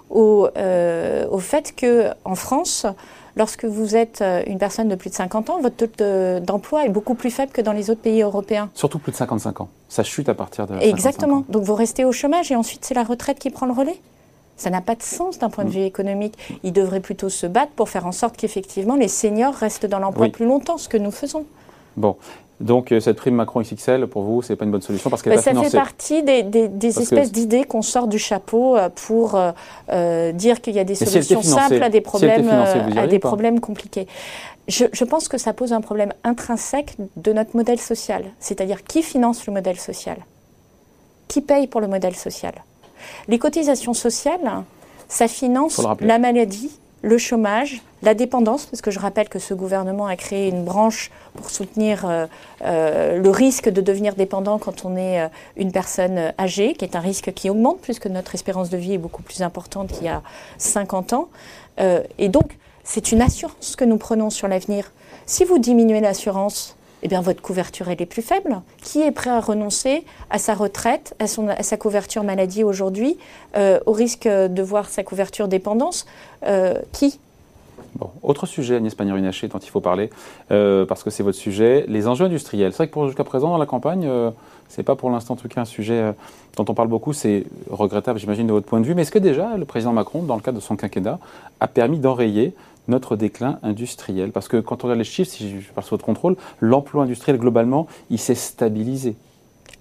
au, 0.09 0.47
euh, 0.57 1.27
au 1.29 1.39
fait 1.39 1.75
qu'en 1.75 2.35
France, 2.37 2.87
lorsque 3.35 3.65
vous 3.65 3.97
êtes 3.97 4.21
euh, 4.21 4.45
une 4.47 4.59
personne 4.59 4.89
de 4.89 4.95
plus 4.95 5.11
de 5.11 5.17
50 5.17 5.51
ans, 5.51 5.61
votre 5.61 5.75
taux 5.75 6.41
d'emploi 6.41 6.85
est 6.85 6.91
beaucoup 6.91 7.15
plus 7.15 7.31
faible 7.31 7.51
que 7.51 7.61
dans 7.61 7.73
les 7.73 7.91
autres 7.91 8.03
pays 8.03 8.23
européens. 8.23 8.71
Surtout 8.75 9.01
plus 9.01 9.11
de 9.11 9.17
55 9.17 9.63
ans. 9.63 9.69
Ça 9.89 10.05
chute 10.05 10.29
à 10.29 10.35
partir 10.35 10.69
de. 10.69 10.79
Exactement. 10.79 11.45
Donc 11.49 11.65
vous 11.65 11.75
restez 11.75 12.05
au 12.05 12.13
chômage 12.13 12.53
et 12.53 12.57
ensuite 12.57 12.85
c'est 12.85 12.95
la 12.95 13.03
retraite 13.03 13.41
qui 13.41 13.51
prend 13.51 13.67
le 13.67 13.73
relais. 13.73 13.99
Ça 14.57 14.71
n'a 14.71 14.81
pas 14.81 14.95
de 14.95 15.03
sens 15.03 15.41
d'un 15.41 15.51
point 15.51 15.65
de 15.65 15.71
mm. 15.71 15.73
vue 15.73 15.83
économique. 15.83 16.39
Ils 16.63 16.73
devraient 16.73 17.01
plutôt 17.01 17.29
se 17.29 17.49
battre 17.49 17.73
pour 17.73 17.89
faire 17.89 18.07
en 18.07 18.13
sorte 18.13 18.37
qu'effectivement 18.37 18.95
les 18.95 19.09
seniors 19.09 19.55
restent 19.55 19.87
dans 19.87 19.99
l'emploi 19.99 20.29
plus 20.29 20.47
longtemps, 20.47 20.79
ce 20.79 20.89
que 20.89 20.99
nous 20.99 21.11
faisons. 21.11 21.47
Bon. 21.97 22.17
Donc 22.61 22.93
euh, 22.93 23.01
cette 23.01 23.17
prime 23.17 23.35
Macron 23.35 23.61
XXL, 23.61 24.07
pour 24.07 24.23
vous, 24.23 24.43
c'est 24.43 24.57
pas 24.57 24.65
une 24.65 24.71
bonne 24.71 24.83
solution 24.83 25.11
parce 25.11 25.23
qu'elle 25.23 25.35
bah, 25.35 25.43
Ça 25.43 25.55
fait 25.55 25.77
partie 25.77 26.23
des, 26.23 26.99
espèces 26.99 27.33
d'idées 27.33 27.65
qu'on 27.65 27.83
sort 27.83 28.07
du 28.07 28.19
chapeau 28.19 28.77
euh, 28.77 28.89
pour 28.89 29.39
euh, 29.91 30.33
dire 30.33 30.61
qu'il 30.61 30.75
y 30.75 30.79
a 30.79 30.85
des 30.85 30.95
solutions 30.95 31.43
simples 31.43 31.83
à 31.83 31.89
des 31.89 32.01
problèmes, 32.01 32.49
à 32.49 33.07
des 33.07 33.19
problèmes 33.19 33.61
compliqués. 33.61 34.07
Je, 34.67 34.87
je, 34.93 35.05
pense 35.05 35.29
que 35.29 35.37
ça 35.37 35.53
pose 35.53 35.75
un 35.75 35.83
problème 35.83 36.15
intrinsèque 36.23 36.97
de 37.17 37.35
notre 37.35 37.55
modèle 37.55 37.79
social, 37.79 38.25
c'est-à-dire 38.39 38.83
qui 38.83 39.03
finance 39.03 39.47
le 39.47 39.53
modèle 39.53 39.79
social, 39.79 40.17
qui 41.29 41.43
paye 41.43 41.67
pour 41.67 41.83
le 41.83 41.87
modèle 41.87 42.17
social? 42.17 42.55
Les 43.29 43.39
cotisations 43.39 43.93
sociales, 43.93 44.65
ça 45.09 45.29
finance 45.29 45.83
la 46.01 46.19
maladie, 46.19 46.71
le 47.05 47.19
chômage, 47.19 47.83
la 48.03 48.15
dépendance, 48.15 48.65
parce 48.65 48.81
que 48.81 48.91
je 48.91 48.99
rappelle 48.99 49.29
que 49.29 49.39
ce 49.39 49.53
gouvernement 49.53 50.07
a 50.07 50.17
créé 50.17 50.49
une 50.49 50.65
branche 50.65 51.11
pour 51.35 51.51
soutenir 51.51 52.07
euh, 52.07 52.27
euh, 52.65 53.19
le 53.19 53.31
risque 53.31 53.69
de 53.69 53.83
devenir 53.83 54.15
dépendant 54.15 54.59
quand 54.59 54.87
on 54.87 54.97
est 54.97 55.21
euh, 55.21 55.29
une 55.57 55.71
personne 55.71 56.33
âgée, 56.39 56.73
qui 56.73 56.87
est 56.87 56.97
un 56.97 57.01
risque 57.01 57.33
qui 57.35 57.51
augmente 57.51 57.81
puisque 57.83 58.07
notre 58.07 58.35
espérance 58.35 58.71
de 58.71 58.79
vie 58.79 58.95
est 58.95 58.99
beaucoup 58.99 59.23
plus 59.23 59.43
importante 59.43 59.93
qu'il 59.93 60.05
y 60.05 60.09
a 60.09 60.23
50 60.57 61.13
ans. 61.13 61.29
et 62.19 62.29
donc, 62.29 62.57
c'est 62.85 63.13
une 63.13 63.21
assurance 63.21 63.77
que 63.77 63.85
nous 63.85 63.99
prenons 63.99 64.31
sur 64.31 64.49
l'avenir. 64.49 64.91
Si 65.27 65.45
vous 65.45 65.59
diminuez 65.59 66.01
l'assurance, 66.01 66.77
eh 67.05 67.09
bien, 67.09 67.21
votre 67.21 67.43
couverture 67.43 67.89
elle 67.91 68.01
est 68.01 68.07
plus 68.07 68.23
faible. 68.23 68.63
Qui 68.83 69.03
est 69.03 69.13
prêt 69.13 69.31
à 69.31 69.41
renoncer 69.41 70.05
à 70.31 70.39
sa 70.39 70.55
retraite, 70.55 71.15
à, 71.19 71.27
son, 71.27 71.49
à 71.49 71.63
sa 71.63 71.77
couverture 71.77 72.25
maladie 72.25 72.65
aujourd'hui, 72.65 73.19
euh, 73.57 73.79
au 73.85 73.93
risque 73.93 74.27
de 74.27 74.63
voir 74.63 74.89
sa 74.89 75.05
couverture 75.05 75.47
dépendance 75.47 76.07
euh, 76.47 76.75
Qui? 76.93 77.21
Bon, 77.97 78.11
autre 78.23 78.47
sujet, 78.47 78.77
Agnès 78.77 78.95
Pannier-Runacher, 78.95 79.49
dont 79.49 79.59
il 79.59 79.69
faut 79.69 79.81
parler, 79.81 80.11
euh, 80.51 80.85
parce 80.87 81.05
que 81.05 81.11
c'est 81.11 81.23
votre 81.23 81.39
sujet, 81.39 81.85
les 81.87 82.09
enjeux 82.09 82.25
industriels. 82.25 82.73
C'est 82.73 82.79
vrai 82.79 82.87
que 82.89 82.93
pour 82.93 83.07
jusqu'à 83.07 83.23
présent, 83.23 83.51
dans 83.51 83.59
la 83.59 83.67
campagne, 83.67 84.09
c'est 84.69 84.83
pas 84.83 84.97
pour 84.97 85.11
l'instant 85.11 85.37
tout 85.37 85.47
cas 85.47 85.61
un 85.61 85.65
sujet 85.67 86.13
dont 86.57 86.65
on 86.69 86.75
parle 86.75 86.89
beaucoup, 86.89 87.13
c'est 87.13 87.45
regrettable, 87.71 88.19
j'imagine, 88.19 88.47
de 88.47 88.53
votre 88.53 88.67
point 88.67 88.81
de 88.81 88.87
vue, 88.87 88.95
mais 88.95 89.03
est-ce 89.03 89.13
que 89.13 89.19
déjà 89.21 89.57
le 89.57 89.65
président 89.65 89.93
Macron, 89.93 90.23
dans 90.23 90.35
le 90.35 90.41
cadre 90.41 90.59
de 90.59 90.63
son 90.63 90.75
quinquennat, 90.75 91.19
a 91.61 91.69
permis 91.69 91.99
d'enrayer 91.99 92.55
notre 92.89 93.17
déclin 93.17 93.59
industriel 93.63 94.31
Parce 94.33 94.49
que 94.49 94.59
quand 94.59 94.85
on 94.85 94.89
regarde 94.89 94.99
les 94.99 95.05
chiffres, 95.05 95.31
si 95.31 95.61
je 95.61 95.73
passe 95.73 95.91
votre 95.91 96.05
contrôle, 96.05 96.37
l'emploi 96.61 97.05
industriel 97.05 97.39
globalement, 97.39 97.87
il 98.11 98.19
s'est 98.19 98.35
stabilisé. 98.35 99.17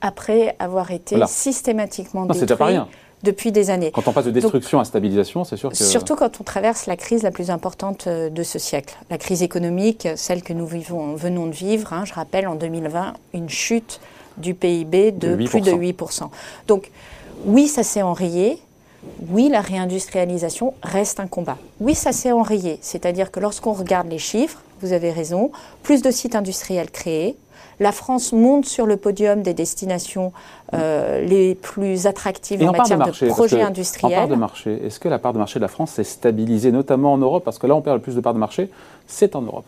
Après 0.01 0.55
avoir 0.59 0.91
été 0.91 1.17
systématiquement 1.27 2.25
détruit. 2.25 2.57
pas 2.57 2.65
rien 2.65 2.87
depuis 3.23 3.53
des 3.53 3.69
années. 3.69 3.91
Quand 3.91 4.07
on 4.07 4.11
passe 4.11 4.25
de 4.25 4.31
destruction 4.31 4.81
à 4.81 4.83
stabilisation, 4.83 5.45
c'est 5.45 5.55
sûr 5.55 5.69
que... 5.69 5.75
Surtout 5.77 6.15
quand 6.15 6.41
on 6.41 6.43
traverse 6.43 6.85
la 6.87 6.97
crise 6.97 7.23
la 7.23 7.31
plus 7.31 7.49
importante 7.49 8.05
euh, 8.07 8.29
de 8.29 8.43
ce 8.43 8.59
siècle. 8.59 8.97
La 9.09 9.17
crise 9.17 9.41
économique, 9.41 10.09
celle 10.17 10.43
que 10.43 10.51
nous 10.51 10.67
vivons, 10.67 11.15
venons 11.15 11.47
de 11.47 11.53
vivre, 11.53 11.93
hein, 11.93 12.03
je 12.05 12.13
rappelle 12.13 12.47
en 12.47 12.55
2020, 12.55 13.13
une 13.33 13.49
chute 13.49 14.01
du 14.37 14.53
PIB 14.53 15.13
de, 15.13 15.35
de 15.35 15.47
plus 15.47 15.61
de 15.61 15.71
8%. 15.71 16.29
Donc 16.67 16.91
oui, 17.45 17.67
ça 17.67 17.83
s'est 17.83 18.01
enrayé, 18.01 18.59
oui, 19.29 19.49
la 19.49 19.61
réindustrialisation 19.61 20.73
reste 20.83 21.19
un 21.19 21.27
combat. 21.27 21.57
Oui, 21.79 21.95
ça 21.95 22.11
s'est 22.11 22.31
enrayé. 22.31 22.77
C'est-à-dire 22.81 23.31
que 23.31 23.39
lorsqu'on 23.39 23.73
regarde 23.73 24.09
les 24.09 24.19
chiffres, 24.19 24.61
vous 24.81 24.93
avez 24.93 25.11
raison, 25.11 25.51
plus 25.81 26.01
de 26.01 26.11
sites 26.11 26.35
industriels 26.35 26.91
créés. 26.91 27.35
La 27.79 27.91
France 27.91 28.33
monte 28.33 28.65
sur 28.65 28.85
le 28.85 28.97
podium 28.97 29.41
des 29.41 29.53
destinations 29.53 30.31
euh, 30.73 31.21
les 31.21 31.55
plus 31.55 32.05
attractives 32.05 32.61
en, 32.61 32.71
matière 32.71 32.99
de, 32.99 33.29
projets 33.29 33.61
industriels. 33.61 34.13
En 34.13 34.21
part 34.21 34.27
de 34.27 34.35
marché, 34.35 34.85
est-ce 34.85 34.99
que 34.99 35.09
la 35.09 35.19
part 35.19 35.33
de 35.33 35.39
marché 35.39 35.59
de 35.59 35.61
la 35.61 35.67
France 35.67 35.91
s'est 35.91 36.03
stabilisée, 36.03 36.71
notamment 36.71 37.13
en 37.13 37.17
Europe? 37.17 37.43
Parce 37.43 37.57
que 37.57 37.65
là, 37.65 37.75
on 37.75 37.81
perd 37.81 37.97
le 37.97 38.01
plus 38.01 38.15
de 38.15 38.21
part 38.21 38.33
de 38.33 38.39
marché, 38.39 38.69
c'est 39.07 39.35
en 39.35 39.41
Europe. 39.41 39.65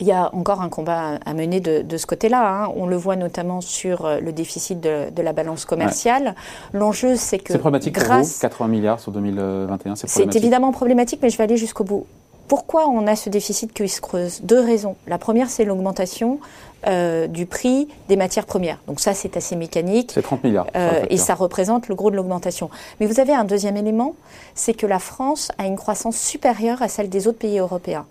Il 0.00 0.06
y 0.06 0.12
a 0.12 0.34
encore 0.34 0.62
un 0.62 0.68
combat 0.68 1.18
à 1.24 1.34
mener 1.34 1.60
de, 1.60 1.96
ce 1.96 2.06
côté-là. 2.06 2.64
Hein. 2.64 2.72
On 2.76 2.86
le 2.86 2.96
voit 2.96 3.16
notamment 3.16 3.60
sur 3.60 4.06
euh, 4.06 4.20
le 4.20 4.32
déficit 4.32 4.80
de, 4.80 5.10
la 5.20 5.32
balance 5.32 5.64
commerciale. 5.64 6.34
L'enjeu, 6.72 7.16
c'est 7.16 7.38
que. 7.38 7.52
C'est 7.52 7.58
problématique 7.58 7.94
grâce, 7.94 8.08
pour 8.08 8.36
vous, 8.36 8.40
80 8.40 8.68
milliards 8.68 9.00
sur 9.00 9.12
2021, 9.12 9.96
c'est 9.96 10.08
C'est 10.08 10.36
évidemment 10.36 10.72
problématique, 10.72 11.20
mais 11.22 11.28
je 11.28 11.36
vais 11.36 11.44
aller 11.44 11.58
jusqu'au 11.58 11.84
bout. 11.84 12.06
Pourquoi 12.50 12.88
on 12.88 13.06
a 13.06 13.14
ce 13.14 13.30
déficit 13.30 13.72
qui 13.72 13.88
se 13.88 14.00
creuse? 14.00 14.40
Deux 14.42 14.58
raisons. 14.58 14.96
La 15.06 15.18
première, 15.18 15.48
c'est 15.48 15.64
l'augmentation 15.64 16.40
euh, 16.88 17.28
du 17.28 17.46
prix 17.46 17.86
des 18.08 18.16
matières 18.16 18.44
premières. 18.44 18.80
Donc 18.88 18.98
ça, 18.98 19.14
c'est 19.14 19.36
assez 19.36 19.54
mécanique. 19.54 20.10
C'est 20.12 20.22
30 20.22 20.42
milliards. 20.42 20.66
Euh, 20.74 21.04
et 21.10 21.16
ça 21.16 21.36
représente 21.36 21.86
le 21.86 21.94
gros 21.94 22.10
de 22.10 22.16
l'augmentation. 22.16 22.68
Mais 22.98 23.06
vous 23.06 23.20
avez 23.20 23.32
un 23.32 23.44
deuxième 23.44 23.76
élément, 23.76 24.16
c'est 24.56 24.74
que 24.74 24.84
la 24.84 24.98
France 24.98 25.52
a 25.58 25.66
une 25.66 25.76
croissance 25.76 26.16
supérieure 26.16 26.82
à 26.82 26.88
celle 26.88 27.08
des 27.08 27.28
autres 27.28 27.38
pays 27.38 27.60
européens. 27.60 28.04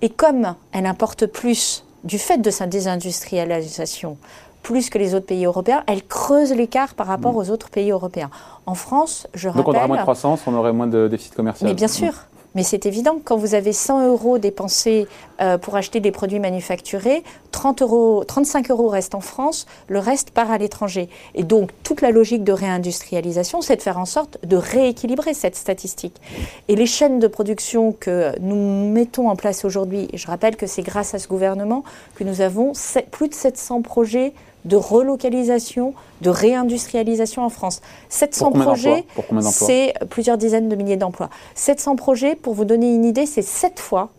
Et 0.00 0.08
comme 0.08 0.54
elle 0.72 0.86
importe 0.86 1.26
plus 1.26 1.84
du 2.02 2.18
fait 2.18 2.38
de 2.38 2.50
sa 2.50 2.66
désindustrialisation, 2.66 4.16
plus 4.62 4.88
que 4.88 4.96
les 4.96 5.14
autres 5.14 5.26
pays 5.26 5.44
européens, 5.44 5.84
elle 5.86 6.02
creuse 6.02 6.54
l'écart 6.54 6.94
par 6.94 7.08
rapport 7.08 7.34
mm. 7.34 7.36
aux 7.36 7.50
autres 7.50 7.68
pays 7.68 7.90
européens. 7.90 8.30
En 8.64 8.74
France, 8.74 9.26
je 9.34 9.48
rappelle... 9.48 9.64
Donc 9.64 9.74
on 9.74 9.76
aurait 9.76 9.88
moins 9.88 9.96
de 9.98 10.02
croissance, 10.02 10.40
on 10.46 10.54
aurait 10.54 10.72
moins 10.72 10.86
de 10.86 11.08
déficit 11.08 11.34
commercial. 11.34 11.68
Mais 11.68 11.74
bien 11.74 11.88
sûr. 11.88 12.14
Mais 12.54 12.62
c'est 12.62 12.86
évident, 12.86 13.18
quand 13.24 13.36
vous 13.36 13.54
avez 13.54 13.72
100 13.72 14.08
euros 14.08 14.38
dépensés 14.38 15.06
euh, 15.40 15.58
pour 15.58 15.76
acheter 15.76 16.00
des 16.00 16.10
produits 16.10 16.38
manufacturés, 16.38 17.22
30 17.50 17.82
euros, 17.82 18.24
35 18.24 18.70
euros 18.70 18.88
restent 18.88 19.14
en 19.14 19.20
France, 19.20 19.66
le 19.88 19.98
reste 19.98 20.30
part 20.30 20.50
à 20.50 20.58
l'étranger. 20.58 21.08
Et 21.34 21.44
donc, 21.44 21.70
toute 21.82 22.00
la 22.00 22.10
logique 22.10 22.44
de 22.44 22.52
réindustrialisation, 22.52 23.60
c'est 23.62 23.76
de 23.76 23.82
faire 23.82 23.98
en 23.98 24.04
sorte 24.04 24.38
de 24.44 24.56
rééquilibrer 24.56 25.34
cette 25.34 25.56
statistique. 25.56 26.20
Et 26.68 26.76
les 26.76 26.86
chaînes 26.86 27.18
de 27.18 27.26
production 27.26 27.92
que 27.92 28.38
nous 28.40 28.90
mettons 28.90 29.28
en 29.28 29.36
place 29.36 29.64
aujourd'hui, 29.64 30.08
je 30.14 30.26
rappelle 30.26 30.56
que 30.56 30.66
c'est 30.66 30.82
grâce 30.82 31.14
à 31.14 31.18
ce 31.18 31.28
gouvernement 31.28 31.84
que 32.14 32.24
nous 32.24 32.40
avons 32.40 32.72
plus 33.10 33.28
de 33.28 33.34
700 33.34 33.82
projets 33.82 34.32
de 34.64 34.76
relocalisation, 34.76 35.94
de 36.20 36.30
réindustrialisation 36.30 37.42
en 37.42 37.48
France. 37.48 37.80
700 38.08 38.52
projets, 38.52 39.04
c'est 39.42 39.94
plusieurs 40.10 40.38
dizaines 40.38 40.68
de 40.68 40.76
milliers 40.76 40.96
d'emplois. 40.96 41.30
700 41.54 41.96
projets, 41.96 42.36
pour 42.36 42.54
vous 42.54 42.64
donner 42.64 42.94
une 42.94 43.04
idée, 43.04 43.26
c'est 43.26 43.42
7 43.42 43.80
fois 43.80 44.10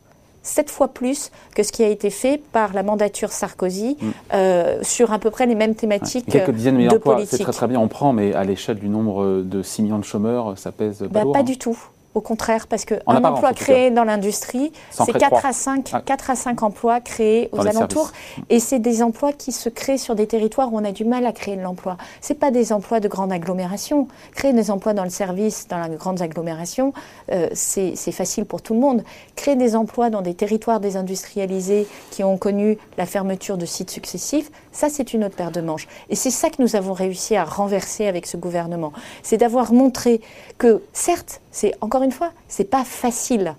7 0.44 0.70
fois 0.70 0.90
plus 0.90 1.32
que 1.56 1.64
ce 1.64 1.72
qui 1.72 1.84
a 1.84 1.88
été 1.88 2.10
fait 2.10 2.42
par 2.52 2.74
la 2.74 2.84
mandature 2.84 3.32
Sarkozy 3.32 3.98
mm. 4.00 4.10
euh, 4.34 4.80
sur 4.84 5.12
à 5.14 5.20
peu 5.20 5.32
près 5.32 5.46
les 5.46 5.56
mêmes 5.56 5.74
thématiques. 5.74 6.26
Quelques 6.30 6.52
dizaines 6.52 6.74
de 6.74 6.80
milliers 6.80 6.90
d'emplois, 6.90 7.26
c'est 7.26 7.40
très 7.40 7.52
très 7.54 7.68
bien, 7.68 7.80
on 7.80 7.88
prend, 7.88 8.14
mais 8.14 8.34
à 8.34 8.44
l'échelle 8.44 8.78
du 8.78 8.90
nombre 8.90 9.42
de 9.42 9.64
6 9.64 9.84
millions 9.84 10.00
de 10.00 10.04
chômeurs, 10.04 10.58
ça 10.58 10.72
pèse 10.72 11.00
pas 11.00 11.08
bah, 11.08 11.24
Pas 11.32 11.40
hein. 11.40 11.44
du 11.44 11.58
tout. 11.58 11.78
Au 12.14 12.22
contraire, 12.22 12.68
parce 12.68 12.86
qu'un 12.86 13.00
emploi 13.06 13.54
créé 13.54 13.90
dans 13.90 14.04
l'industrie, 14.04 14.72
c'est 14.92 15.14
4 15.14 15.46
à, 15.46 15.54
5, 15.54 16.06
4 16.06 16.30
à 16.30 16.36
5 16.36 16.62
emplois 16.62 17.02
créés 17.02 17.50
aux 17.52 17.66
alentours. 17.66 18.12
Et 18.50 18.60
c'est 18.60 18.80
des 18.80 19.02
emplois 19.02 19.34
qui 19.34 19.52
se 19.52 19.70
créent 19.70 19.98
sur 19.98 20.14
des 20.14 20.28
territoires 20.28 20.72
où 20.72 20.78
on 20.78 20.86
a 20.86 20.92
du 20.92 21.06
mal 21.06 21.26
à 21.26 21.32
créer 21.32 21.56
de 21.56 21.62
l'emploi. 21.62 21.98
Ce 22.22 22.34
pas 22.34 22.52
des 22.52 22.72
emplois 22.72 23.00
de 23.00 23.08
grande 23.08 23.32
agglomération. 23.32 24.08
Créer 24.36 24.54
des 24.54 24.70
emplois 24.70 24.94
dans 24.94 25.04
le 25.04 25.10
service, 25.10 25.68
dans 25.68 25.78
la 25.78 25.90
grande 25.90 26.22
agglomération, 26.22 26.94
euh, 27.32 27.50
c'est 27.54 27.96
facile 28.12 28.46
pour 28.46 28.62
tout 28.62 28.74
le 28.74 28.80
monde. 28.80 29.04
Créer 29.36 29.56
des 29.56 29.76
emplois 29.76 30.10
dans 30.10 30.22
des 30.22 30.34
territoires 30.34 30.80
désindustrialisés 30.80 31.88
qui 32.12 32.24
ont 32.24 32.38
connu 32.38 32.78
la 32.98 33.06
fermeture 33.06 33.58
de 33.58 33.66
sites 33.66 33.92
successifs, 33.92 34.52
ça 34.74 34.90
c'est 34.90 35.14
une 35.14 35.24
autre 35.24 35.36
paire 35.36 35.52
de 35.52 35.62
manches. 35.62 35.88
Et 36.10 36.16
c'est 36.16 36.32
ça 36.32 36.50
que 36.50 36.62
nous 36.62 36.76
avons 36.76 36.94
réussi 36.94 37.36
à 37.36 37.46
renverser 37.46 38.08
avec 38.08 38.28
ce 38.28 38.36
gouvernement. 38.36 38.92
C'est 39.22 39.38
d'avoir 39.38 39.72
montré 39.72 40.20
que, 40.58 40.82
certes, 40.92 41.42
c'est 41.52 41.74
encore 41.80 42.04
une 42.04 42.12
fois, 42.12 42.32
c'est 42.48 42.70
pas 42.70 42.84
facile. 42.84 43.56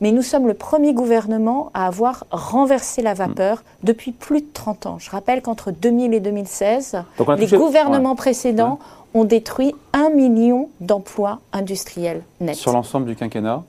Mais 0.00 0.10
nous 0.10 0.22
sommes 0.22 0.48
le 0.48 0.54
premier 0.54 0.94
gouvernement 0.94 1.70
à 1.74 1.86
avoir 1.86 2.24
renversé 2.32 3.02
la 3.02 3.14
vapeur 3.14 3.62
depuis 3.84 4.10
plus 4.10 4.40
de 4.40 4.48
30 4.52 4.86
ans. 4.86 4.98
Je 4.98 5.08
rappelle 5.10 5.42
qu'entre 5.42 5.70
2000 5.70 6.12
et 6.12 6.20
2016, 6.20 7.04
les 7.38 7.46
gouvernements 7.46 8.16
précédents 8.16 8.80
ont 9.14 9.24
détruit 9.24 9.74
un 9.92 10.10
million 10.10 10.70
d'emplois 10.80 11.40
industriels 11.52 12.22
nets. 12.40 12.56
Sur 12.56 12.72
l'ensemble 12.72 13.06
du 13.06 13.14
quinquennat 13.14 13.62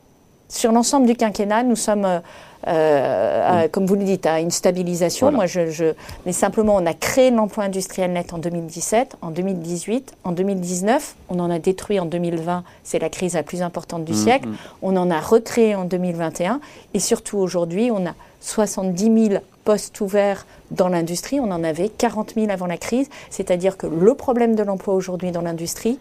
Sur 0.53 0.71
l'ensemble 0.71 1.07
du 1.07 1.15
quinquennat, 1.15 1.63
nous 1.63 1.75
sommes 1.75 2.05
euh, 2.05 2.19
euh, 2.67 3.67
comme 3.69 3.87
vous 3.87 3.95
le 3.95 4.03
dites, 4.03 4.27
à 4.27 4.39
une 4.39 4.51
stabilisation. 4.51 5.31
Moi, 5.31 5.47
je, 5.47 5.93
mais 6.27 6.31
simplement, 6.31 6.75
on 6.75 6.85
a 6.85 6.93
créé 6.93 7.31
l'emploi 7.31 7.63
industriel 7.63 8.13
net 8.13 8.33
en 8.33 8.37
2017, 8.37 9.17
en 9.23 9.31
2018, 9.31 10.13
en 10.23 10.31
2019. 10.31 11.15
On 11.29 11.39
en 11.39 11.49
a 11.49 11.57
détruit 11.57 11.99
en 11.99 12.05
2020. 12.05 12.63
C'est 12.83 12.99
la 12.99 13.09
crise 13.09 13.33
la 13.33 13.41
plus 13.41 13.63
importante 13.63 14.05
du 14.05 14.11
mmh, 14.11 14.15
siècle. 14.15 14.47
Mmh. 14.47 14.57
On 14.83 14.95
en 14.95 15.09
a 15.09 15.19
recréé 15.19 15.73
en 15.73 15.85
2021. 15.85 16.59
Et 16.93 16.99
surtout, 16.99 17.39
aujourd'hui, 17.39 17.89
on 17.89 18.05
a 18.05 18.13
70 18.41 19.29
000 19.29 19.41
postes 19.63 20.01
ouverts 20.01 20.45
dans 20.71 20.87
l'industrie. 20.87 21.39
On 21.39 21.51
en 21.51 21.63
avait 21.63 21.89
40 21.89 22.33
000 22.35 22.49
avant 22.49 22.65
la 22.65 22.77
crise. 22.77 23.09
C'est-à-dire 23.29 23.77
que 23.77 23.87
le 23.87 24.13
problème 24.13 24.55
de 24.55 24.63
l'emploi 24.63 24.93
aujourd'hui 24.93 25.31
dans 25.31 25.41
l'industrie, 25.41 25.99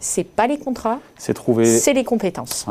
c'est 0.00 0.24
pas 0.24 0.46
les 0.46 0.58
contrats, 0.58 0.98
c'est 1.16 1.38
c'est 1.64 1.92
les 1.92 2.04
compétences. 2.04 2.66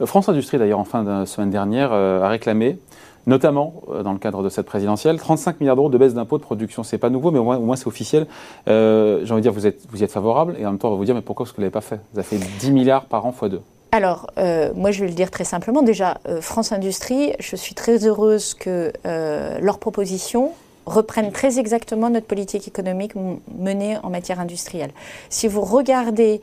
Euh, 0.00 0.06
France 0.06 0.28
Industrie, 0.28 0.58
d'ailleurs, 0.58 0.78
en 0.78 0.84
fin 0.84 1.02
de 1.02 1.24
semaine 1.26 1.50
dernière, 1.50 1.92
euh, 1.92 2.22
a 2.22 2.28
réclamé 2.28 2.78
notamment 3.28 3.74
euh, 3.90 4.02
dans 4.02 4.12
le 4.12 4.18
cadre 4.18 4.42
de 4.42 4.48
cette 4.48 4.66
présidentielle. 4.66 5.18
35 5.18 5.60
milliards 5.60 5.76
d'euros 5.76 5.90
de 5.90 5.98
baisse 5.98 6.14
d'impôts 6.14 6.38
de 6.38 6.42
production, 6.42 6.82
c'est 6.82 6.98
pas 6.98 7.10
nouveau, 7.10 7.30
mais 7.30 7.38
au 7.38 7.44
moins, 7.44 7.76
c'est 7.76 7.86
officiel. 7.86 8.26
Euh, 8.68 9.20
J'ai 9.24 9.32
envie 9.32 9.40
de 9.40 9.42
dire, 9.42 9.52
vous, 9.52 9.66
êtes, 9.66 9.86
vous 9.90 10.00
y 10.00 10.04
êtes 10.04 10.10
favorable, 10.10 10.56
et 10.58 10.66
en 10.66 10.70
même 10.70 10.78
temps, 10.78 10.88
on 10.88 10.92
va 10.92 10.96
vous 10.96 11.04
dire, 11.04 11.14
mais 11.14 11.20
pourquoi 11.20 11.44
est-ce 11.44 11.52
que 11.52 11.56
vous 11.56 11.62
ne 11.62 11.66
l'avez 11.66 11.72
pas 11.72 11.82
fait? 11.82 12.00
Vous 12.12 12.18
avez 12.18 12.26
fait 12.26 12.40
10 12.58 12.72
milliards 12.72 13.04
par 13.04 13.26
an 13.26 13.34
x 13.40 13.50
2. 13.50 13.60
Alors, 13.90 14.30
euh, 14.38 14.72
moi, 14.74 14.90
je 14.90 15.00
vais 15.00 15.08
le 15.08 15.14
dire 15.14 15.30
très 15.30 15.44
simplement. 15.44 15.82
Déjà, 15.82 16.18
euh, 16.28 16.40
France 16.40 16.72
Industrie, 16.72 17.32
je 17.40 17.56
suis 17.56 17.74
très 17.74 18.06
heureuse 18.06 18.54
que 18.54 18.92
leurs 19.04 19.78
propositions 19.78 20.52
reprennent 20.84 21.32
très 21.32 21.58
exactement 21.58 22.08
notre 22.08 22.26
politique 22.26 22.66
économique 22.66 23.12
menée 23.58 23.98
en 24.02 24.08
matière 24.08 24.40
industrielle. 24.40 24.90
Si 25.28 25.46
vous 25.46 25.60
regardez 25.60 26.40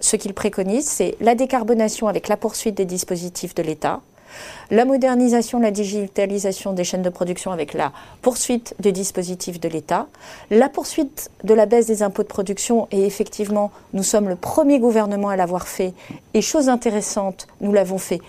ce 0.00 0.16
qu'ils 0.16 0.34
préconisent, 0.34 0.88
c'est 0.88 1.14
la 1.20 1.36
décarbonation 1.36 2.08
avec 2.08 2.26
la 2.26 2.36
poursuite 2.36 2.74
des 2.74 2.86
dispositifs 2.86 3.54
de 3.54 3.62
l'État, 3.62 4.00
la 4.70 4.84
modernisation, 4.84 5.60
la 5.60 5.70
digitalisation 5.70 6.72
des 6.72 6.84
chaînes 6.84 7.02
de 7.02 7.10
production 7.10 7.52
avec 7.52 7.74
la 7.74 7.92
poursuite 8.22 8.74
des 8.80 8.92
dispositifs 8.92 9.60
de 9.60 9.68
l'État, 9.68 10.06
la 10.50 10.68
poursuite 10.68 11.30
de 11.44 11.54
la 11.54 11.66
baisse 11.66 11.86
des 11.86 12.02
impôts 12.02 12.22
de 12.22 12.28
production, 12.28 12.88
et 12.90 13.04
effectivement, 13.04 13.70
nous 13.92 14.02
sommes 14.02 14.28
le 14.28 14.36
premier 14.36 14.78
gouvernement 14.78 15.28
à 15.28 15.36
l'avoir 15.36 15.68
fait, 15.68 15.94
et 16.34 16.42
chose 16.42 16.68
intéressante, 16.68 17.46
nous 17.60 17.72
l'avons 17.72 17.98
fait 17.98 18.20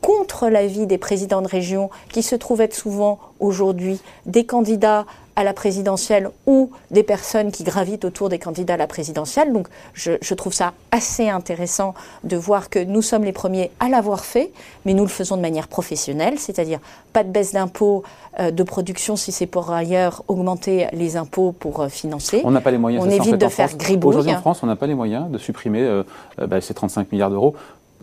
contre 0.00 0.50
l'avis 0.50 0.86
des 0.86 0.98
présidents 0.98 1.40
de 1.40 1.48
région 1.48 1.88
qui 2.12 2.22
se 2.22 2.36
trouvent 2.36 2.60
être 2.60 2.74
souvent 2.74 3.18
aujourd'hui 3.40 4.00
des 4.26 4.44
candidats 4.44 5.06
à 5.36 5.44
la 5.44 5.52
présidentielle 5.52 6.30
ou 6.46 6.70
des 6.90 7.02
personnes 7.02 7.50
qui 7.50 7.64
gravitent 7.64 8.04
autour 8.04 8.28
des 8.28 8.38
candidats 8.38 8.74
à 8.74 8.76
la 8.76 8.86
présidentielle. 8.86 9.52
Donc 9.52 9.68
je, 9.94 10.34
trouve 10.34 10.52
ça 10.52 10.72
assez 10.90 11.28
intéressant 11.28 11.94
de 12.24 12.36
voir 12.36 12.70
que 12.70 12.78
nous 12.78 13.02
sommes 13.02 13.24
les 13.24 13.32
premiers 13.32 13.70
à 13.80 13.88
l'avoir 13.88 14.24
fait, 14.24 14.52
mais 14.84 14.94
nous 14.94 15.04
le 15.04 15.08
faisons 15.08 15.36
de 15.36 15.42
manière 15.42 15.68
professionnelle, 15.68 16.38
c'est-à-dire 16.38 16.80
pas 17.12 17.24
de 17.24 17.30
baisse 17.30 17.52
d'impôts 17.52 18.02
euh, 18.40 18.50
de 18.50 18.62
production 18.62 19.16
si 19.16 19.30
c'est 19.30 19.46
pour 19.46 19.70
ailleurs 19.70 20.24
augmenter 20.28 20.88
les 20.92 21.16
impôts 21.16 21.52
pour 21.52 21.80
euh, 21.80 21.88
financer. 21.88 22.40
On 22.44 22.50
n'a 22.50 22.60
pas 22.60 22.72
les 22.72 22.78
moyens. 22.78 23.04
On 23.04 23.10
évite 23.10 23.36
de 23.36 23.48
faire 23.48 23.76
gribouille. 23.76 24.10
Aujourd'hui 24.10 24.34
en 24.34 24.40
France, 24.40 24.62
on 24.62 24.66
n'a 24.66 24.76
pas 24.76 24.86
les 24.86 24.94
moyens 24.94 25.30
de 25.30 25.38
supprimer 25.38 25.82
euh, 25.82 26.02
bah, 26.38 26.60
ces 26.60 26.74
35 26.74 27.12
milliards 27.12 27.30
d'euros 27.30 27.54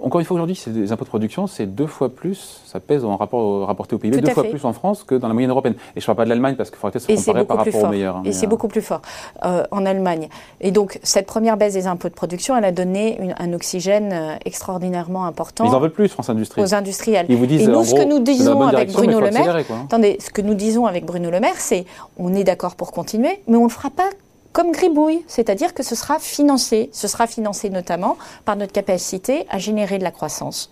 encore 0.01 0.19
une 0.19 0.25
fois, 0.25 0.35
aujourd'hui, 0.35 0.61
les 0.67 0.91
impôts 0.91 1.05
de 1.05 1.09
production, 1.09 1.47
c'est 1.47 1.65
deux 1.65 1.87
fois 1.87 2.09
plus, 2.09 2.61
ça 2.65 2.79
pèse 2.79 3.05
en 3.05 3.17
rapport 3.17 3.67
rapporté 3.67 3.95
au 3.95 3.99
PIB, 3.99 4.21
deux 4.21 4.31
fois 4.31 4.43
plus 4.43 4.65
en 4.65 4.73
France 4.73 5.03
que 5.03 5.15
dans 5.15 5.27
la 5.27 5.33
moyenne 5.33 5.51
européenne. 5.51 5.75
Et 5.95 5.99
je 5.99 6.03
ne 6.03 6.05
parle 6.07 6.17
pas 6.17 6.23
de 6.23 6.29
l'Allemagne 6.29 6.55
parce 6.55 6.69
qu'il 6.69 6.79
faudrait 6.79 6.99
peut-être 6.99 7.19
se 7.19 7.25
comparer 7.25 7.45
par 7.45 7.57
rapport 7.57 7.83
aux 7.83 7.87
meilleurs. 7.87 8.17
Hein, 8.17 8.23
et 8.25 8.31
c'est 8.31 8.45
euh, 8.45 8.49
beaucoup 8.49 8.67
plus 8.67 8.81
fort 8.81 9.01
euh, 9.45 9.63
en 9.71 9.85
Allemagne. 9.85 10.29
Et 10.59 10.71
donc, 10.71 10.99
cette 11.03 11.25
première 11.25 11.57
baisse 11.57 11.73
des 11.73 11.87
impôts 11.87 12.09
de 12.09 12.13
production, 12.13 12.55
elle 12.57 12.65
a 12.65 12.71
donné 12.71 13.33
un 13.37 13.53
oxygène 13.53 14.11
euh, 14.11 14.35
extraordinairement 14.45 15.25
important. 15.25 15.65
Ils 15.65 15.75
en 15.75 15.79
veulent 15.79 15.91
plus, 15.91 16.09
France 16.09 16.29
Industrie. 16.29 16.61
Aux 16.61 16.73
industriels. 16.73 17.25
Ils 17.29 17.37
vous 17.37 17.45
disent, 17.45 17.67
et 17.67 17.67
nous, 17.67 17.83
ce 17.83 17.95
que 17.95 18.03
nous 18.03 18.19
disons 18.19 18.61
avec 18.61 18.91
Bruno 18.91 19.19
Le 19.19 19.31
Maire, 19.31 19.55
attendez, 19.85 20.17
ce 20.19 20.29
que 20.29 20.41
nous 20.41 20.55
disons 20.55 20.85
avec 20.85 21.05
Bruno 21.05 21.29
Le 21.29 21.39
Maire, 21.39 21.57
c'est 21.57 21.85
on 22.17 22.33
est 22.33 22.43
d'accord 22.43 22.75
pour 22.75 22.91
continuer, 22.91 23.41
mais 23.47 23.57
on 23.57 23.61
ne 23.61 23.67
le 23.67 23.71
fera 23.71 23.89
pas 23.89 24.09
comme 24.53 24.71
gribouille, 24.71 25.23
c'est-à-dire 25.27 25.73
que 25.73 25.83
ce 25.83 25.95
sera 25.95 26.19
financé. 26.19 26.89
Ce 26.91 27.07
sera 27.07 27.27
financé 27.27 27.69
notamment 27.69 28.17
par 28.45 28.55
notre 28.55 28.73
capacité 28.73 29.45
à 29.49 29.57
générer 29.57 29.97
de 29.97 30.03
la 30.03 30.11
croissance. 30.11 30.69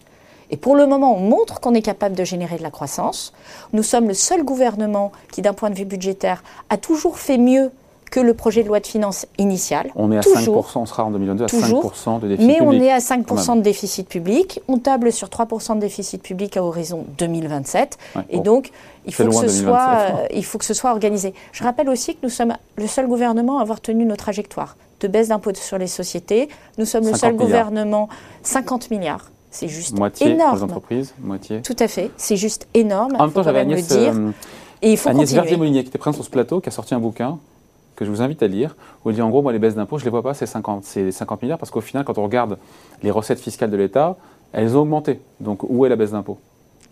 Et 0.51 0.57
pour 0.57 0.75
le 0.75 0.88
moment, 0.88 1.15
on 1.15 1.19
montre 1.19 1.59
qu'on 1.59 1.74
est 1.74 1.81
capable 1.81 2.15
de 2.15 2.24
générer 2.24 2.57
de 2.57 2.63
la 2.63 2.71
croissance. 2.71 3.33
Nous 3.74 3.83
sommes 3.83 4.07
le 4.07 4.13
seul 4.13 4.43
gouvernement 4.43 5.12
qui, 5.31 5.41
d'un 5.41 5.53
point 5.53 5.69
de 5.69 5.75
vue 5.75 5.86
budgétaire, 5.86 6.43
a 6.69 6.77
toujours 6.77 7.19
fait 7.19 7.38
mieux 7.38 7.71
que 8.09 8.19
le 8.19 8.33
projet 8.33 8.63
de 8.63 8.67
loi 8.67 8.79
de 8.79 8.87
finances 8.87 9.25
initial. 9.37 9.91
On 9.95 10.11
est 10.11 10.17
à 10.17 10.21
5%, 10.21 10.71
on 10.75 10.85
sera 10.85 11.05
en 11.05 11.11
2022 11.11 11.43
à 11.43 11.47
5% 11.47 12.19
de 12.19 12.27
déficit 12.27 12.47
mais 12.47 12.55
public. 12.55 12.61
Mais 12.61 12.61
on 12.61 12.71
est 12.73 12.91
à 12.91 12.99
5% 12.99 13.57
de 13.57 13.61
déficit 13.61 14.07
public. 14.07 14.61
On 14.67 14.77
table 14.77 15.11
sur 15.11 15.27
3% 15.27 15.75
de 15.75 15.79
déficit 15.79 16.21
public 16.21 16.57
à 16.57 16.63
horizon 16.63 17.05
2027. 17.17 17.97
et 18.29 18.39
donc, 18.39 18.71
il 19.05 19.13
faut, 19.13 19.25
que 19.25 19.33
ce 19.33 19.47
soit, 19.47 19.89
euh, 19.99 20.27
il 20.33 20.45
faut 20.45 20.57
que 20.57 20.65
ce 20.65 20.73
soit 20.73 20.91
organisé. 20.91 21.33
Je 21.51 21.63
rappelle 21.63 21.89
aussi 21.89 22.13
que 22.13 22.19
nous 22.23 22.29
sommes 22.29 22.55
le 22.75 22.87
seul 22.87 23.07
gouvernement 23.07 23.59
à 23.59 23.61
avoir 23.61 23.81
tenu 23.81 24.05
nos 24.05 24.15
trajectoires 24.15 24.75
de 24.99 25.07
baisse 25.07 25.29
d'impôts 25.29 25.55
sur 25.55 25.77
les 25.77 25.87
sociétés. 25.87 26.49
Nous 26.77 26.85
sommes 26.85 27.07
le 27.07 27.15
seul 27.15 27.35
gouvernement, 27.35 28.09
50 28.43 28.91
milliards. 28.91 29.31
C'est 29.51 29.67
juste 29.67 29.97
moitié 29.97 30.31
énorme. 30.31 30.49
Pour 30.51 30.57
les 30.57 30.63
entreprises, 30.63 31.13
moitié. 31.21 31.61
Tout 31.61 31.75
à 31.79 31.87
fait. 31.87 32.11
C'est 32.17 32.35
juste 32.35 32.67
énorme. 32.73 33.15
En 33.17 33.25
même 33.25 33.31
temps, 33.31 33.41
j'avais 33.41 33.59
Agnès, 33.59 33.87
dire. 33.87 34.13
Euh, 34.13 34.31
et 34.81 34.91
il 34.91 34.97
faut 34.97 35.09
Agnès 35.09 35.31
Verdier-Molinier 35.33 35.83
qui 35.83 35.89
était 35.89 35.97
présente 35.97 36.15
sur 36.15 36.25
ce 36.25 36.29
plateau, 36.29 36.61
qui 36.61 36.69
a 36.69 36.71
sorti 36.71 36.93
un 36.93 36.99
bouquin 36.99 37.39
que 37.99 38.05
je 38.05 38.09
vous 38.09 38.21
invite 38.21 38.41
à 38.41 38.47
lire, 38.47 38.77
où 39.03 39.09
il 39.09 39.15
dit 39.15 39.21
en 39.21 39.29
gros, 39.29 39.41
moi, 39.41 39.51
les 39.51 39.59
baisses 39.59 39.75
d'impôts, 39.75 39.97
je 39.97 40.03
ne 40.03 40.05
les 40.05 40.11
vois 40.11 40.23
pas, 40.23 40.33
c'est 40.33 40.45
50, 40.45 40.85
50 41.11 41.41
milliards, 41.41 41.59
parce 41.59 41.69
qu'au 41.69 41.81
final, 41.81 42.05
quand 42.05 42.17
on 42.17 42.23
regarde 42.23 42.57
les 43.03 43.11
recettes 43.11 43.41
fiscales 43.41 43.69
de 43.69 43.75
l'État, 43.75 44.15
elles 44.53 44.77
ont 44.77 44.81
augmenté. 44.81 45.19
Donc, 45.41 45.63
où 45.63 45.85
est 45.85 45.89
la 45.89 45.97
baisse 45.97 46.11
d'impôts? 46.11 46.37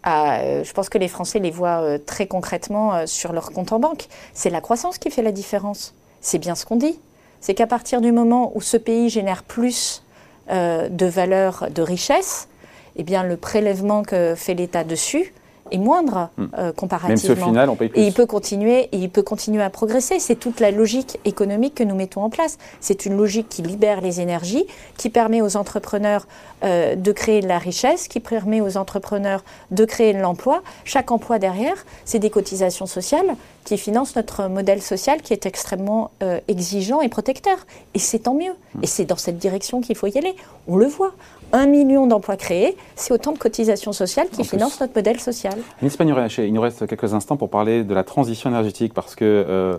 Ah, 0.03 0.39
euh, 0.39 0.63
je 0.65 0.73
pense 0.73 0.89
que 0.89 0.97
les 0.97 1.07
Français 1.07 1.39
les 1.39 1.49
voient 1.49 1.81
euh, 1.81 1.97
très 1.97 2.27
concrètement 2.27 2.93
euh, 2.93 3.05
sur 3.05 3.31
leur 3.31 3.51
compte 3.51 3.71
en 3.71 3.79
banque. 3.79 4.07
C'est 4.33 4.49
la 4.49 4.59
croissance 4.59 4.97
qui 4.97 5.09
fait 5.09 5.21
la 5.21 5.31
différence. 5.31 5.95
C'est 6.19 6.39
bien 6.39 6.55
ce 6.55 6.65
qu'on 6.65 6.75
dit. 6.75 6.99
C'est 7.39 7.53
qu'à 7.53 7.67
partir 7.67 8.01
du 8.01 8.11
moment 8.11 8.51
où 8.55 8.61
ce 8.61 8.75
pays 8.77 9.09
génère 9.09 9.43
plus 9.43 10.03
de 10.49 11.05
valeur, 11.05 11.67
de 11.75 11.81
richesse, 11.81 12.47
eh 12.95 13.03
bien, 13.03 13.23
le 13.23 13.35
prélèvement 13.35 14.03
que 14.03 14.33
fait 14.33 14.53
l'État 14.53 14.85
dessus, 14.85 15.33
est 15.71 15.77
moindre 15.77 16.29
hmm. 16.37 16.45
euh, 16.57 16.71
comparativement. 16.71 17.09
Même 17.09 17.17
si 17.17 17.31
au 17.31 17.35
final, 17.35 17.69
on 17.69 17.75
paye 17.75 17.89
plus. 17.89 17.99
Et 17.99 18.07
il 18.07 18.13
peut 18.13 18.25
continuer, 18.25 18.89
et 18.91 18.97
il 18.97 19.09
peut 19.09 19.23
continuer 19.23 19.63
à 19.63 19.69
progresser. 19.69 20.19
C'est 20.19 20.35
toute 20.35 20.59
la 20.59 20.71
logique 20.71 21.19
économique 21.25 21.75
que 21.75 21.83
nous 21.83 21.95
mettons 21.95 22.23
en 22.23 22.29
place. 22.29 22.57
C'est 22.79 23.05
une 23.05 23.17
logique 23.17 23.49
qui 23.49 23.61
libère 23.61 24.01
les 24.01 24.21
énergies, 24.21 24.65
qui 24.97 25.09
permet 25.09 25.41
aux 25.41 25.57
entrepreneurs 25.57 26.27
euh, 26.63 26.95
de 26.95 27.11
créer 27.11 27.41
de 27.41 27.47
la 27.47 27.59
richesse, 27.59 28.07
qui 28.07 28.19
permet 28.19 28.61
aux 28.61 28.77
entrepreneurs 28.77 29.43
de 29.71 29.85
créer 29.85 30.13
de 30.13 30.19
l'emploi. 30.19 30.61
Chaque 30.85 31.11
emploi 31.11 31.39
derrière, 31.39 31.85
c'est 32.05 32.19
des 32.19 32.29
cotisations 32.29 32.85
sociales 32.85 33.35
qui 33.63 33.77
financent 33.77 34.15
notre 34.15 34.47
modèle 34.47 34.81
social 34.81 35.21
qui 35.21 35.33
est 35.33 35.45
extrêmement 35.45 36.11
euh, 36.23 36.39
exigeant 36.47 37.01
et 37.01 37.09
protecteur. 37.09 37.57
Et 37.93 37.99
c'est 37.99 38.19
tant 38.19 38.33
mieux. 38.33 38.53
Hmm. 38.75 38.83
Et 38.83 38.87
c'est 38.87 39.05
dans 39.05 39.17
cette 39.17 39.37
direction 39.37 39.81
qu'il 39.81 39.95
faut 39.97 40.07
y 40.07 40.17
aller. 40.17 40.35
On 40.67 40.77
le 40.77 40.85
voit 40.85 41.11
un 41.53 41.67
million 41.67 42.07
d'emplois 42.07 42.37
créés, 42.37 42.75
c'est 42.95 43.13
autant 43.13 43.31
de 43.31 43.37
cotisations 43.37 43.93
sociales 43.93 44.27
qui 44.29 44.43
financent 44.43 44.79
notre 44.79 44.95
modèle 44.95 45.19
social. 45.19 45.55
Agnès 45.81 46.37
il 46.37 46.53
nous 46.53 46.61
reste 46.61 46.87
quelques 46.87 47.13
instants 47.13 47.37
pour 47.37 47.49
parler 47.49 47.83
de 47.83 47.93
la 47.93 48.03
transition 48.03 48.49
énergétique 48.49 48.93
parce 48.93 49.15
que 49.15 49.23
euh, 49.25 49.77